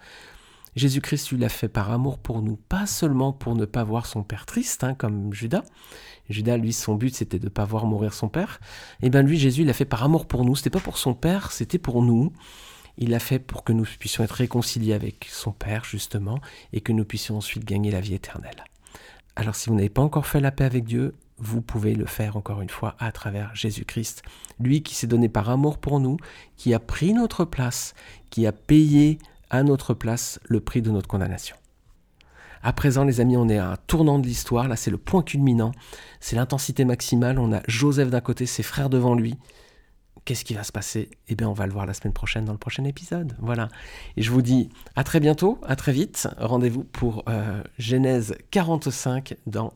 Jésus-Christ 0.76 1.31
lui 1.31 1.38
l'a 1.38 1.49
fait 1.49 1.69
par 1.69 1.90
amour 1.90 2.19
pour 2.19 2.40
nous, 2.40 2.57
pas 2.57 2.87
seulement 2.87 3.33
pour 3.33 3.55
ne 3.55 3.64
pas 3.64 3.85
voir 3.85 4.07
son 4.07 4.23
père 4.23 4.47
triste, 4.47 4.85
hein, 4.85 4.95
comme 4.95 5.33
Judas. 5.33 5.64
Judas, 6.31 6.57
lui, 6.57 6.73
son 6.73 6.95
but, 6.95 7.14
c'était 7.14 7.38
de 7.38 7.47
ne 7.47 7.50
pas 7.50 7.64
voir 7.64 7.87
mourir 7.87 8.14
son 8.14 8.28
père. 8.28 8.61
Et 9.02 9.07
eh 9.07 9.11
bien 9.11 9.23
lui, 9.23 9.38
Jésus, 9.38 9.64
l'a 9.64 9.73
fait 9.73 9.85
par 9.85 10.02
amour 10.02 10.26
pour 10.26 10.45
nous. 10.45 10.57
C'était 10.57 10.71
pas 10.71 10.81
pour 10.81 10.99
son 10.99 11.14
père, 11.14 11.52
c'était 11.52 11.78
pour 11.78 12.02
nous. 12.02 12.33
Il 12.99 13.11
l'a 13.11 13.21
fait 13.21 13.38
pour 13.38 13.64
que 13.64 13.73
nous 13.73 13.85
puissions 13.85 14.25
être 14.25 14.33
réconciliés 14.33 14.93
avec 14.93 15.28
son 15.31 15.52
Père, 15.52 15.85
justement, 15.85 16.40
et 16.73 16.81
que 16.81 16.93
nous 16.93 17.05
puissions 17.05 17.37
ensuite 17.37 17.64
gagner 17.64 17.90
la 17.90 18.00
vie 18.00 18.14
éternelle. 18.14 18.64
Alors 19.37 19.55
si 19.55 19.71
vous 19.71 19.76
n'avez 19.76 19.88
pas 19.88 20.02
encore 20.02 20.26
fait 20.26 20.40
la 20.40 20.50
paix 20.50 20.64
avec 20.64 20.85
Dieu, 20.85 21.14
vous 21.38 21.62
pouvez 21.62 21.95
le 21.95 22.07
faire 22.07 22.37
encore 22.37 22.61
une 22.61 22.71
fois 22.71 22.97
à 22.99 23.12
travers 23.12 23.54
Jésus-Christ, 23.54 24.23
lui 24.61 24.83
qui 24.83 24.95
s'est 24.95 25.07
donné 25.07 25.28
par 25.28 25.50
amour 25.50 25.78
pour 25.78 26.00
nous, 26.00 26.16
qui 26.57 26.75
a 26.75 26.78
pris 26.78 27.12
notre 27.12 27.45
place, 27.45 27.95
qui 28.30 28.47
a 28.47 28.52
payé 28.52 29.18
à 29.50 29.62
notre 29.62 29.95
place 29.95 30.40
le 30.45 30.61
prix 30.61 30.83
de 30.83 30.90
notre 30.90 31.09
condamnation. 31.09 31.57
À 32.62 32.73
présent, 32.73 33.04
les 33.04 33.21
amis, 33.21 33.37
on 33.37 33.49
est 33.49 33.59
à 33.59 33.71
un 33.71 33.76
tournant 33.87 34.18
de 34.18 34.26
l'histoire. 34.26 34.66
Là, 34.68 34.76
c'est 34.76 34.90
le 34.90 34.99
point 34.99 35.23
culminant. 35.23 35.73
C'est 36.21 36.37
l'intensité 36.37 36.85
maximale. 36.85 37.38
On 37.38 37.52
a 37.52 37.62
Joseph 37.68 38.11
d'un 38.11 38.21
côté, 38.21 38.47
ses 38.47 38.64
frères 38.64 38.90
devant 38.90 39.14
lui. 39.14 39.37
Qu'est-ce 40.25 40.45
qui 40.45 40.54
va 40.54 40.64
se 40.64 40.73
passer? 40.73 41.09
Eh 41.28 41.37
bien, 41.37 41.49
on 41.49 41.52
va 41.52 41.66
le 41.66 41.73
voir 41.73 41.87
la 41.87 41.95
semaine 41.95 42.12
prochaine 42.12 42.45
dans 42.45 42.52
le 42.52 42.59
prochain 42.59 42.85
épisode. 42.85 43.37
Voilà. 43.40 43.68
Et 44.16 44.23
je 44.23 44.30
vous 44.30 44.42
dis 44.42 44.68
à 44.97 45.04
très 45.04 45.21
bientôt, 45.21 45.59
à 45.66 45.76
très 45.76 45.92
vite. 45.92 46.28
Rendez-vous 46.38 46.85
pour 46.85 47.23
euh, 47.28 47.62
Genèse 47.78 48.35
45 48.50 49.37
dans 49.47 49.73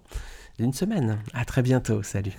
une 0.59 0.73
semaine. 0.73 1.19
À 1.35 1.45
très 1.45 1.63
bientôt. 1.63 2.03
Salut. 2.03 2.33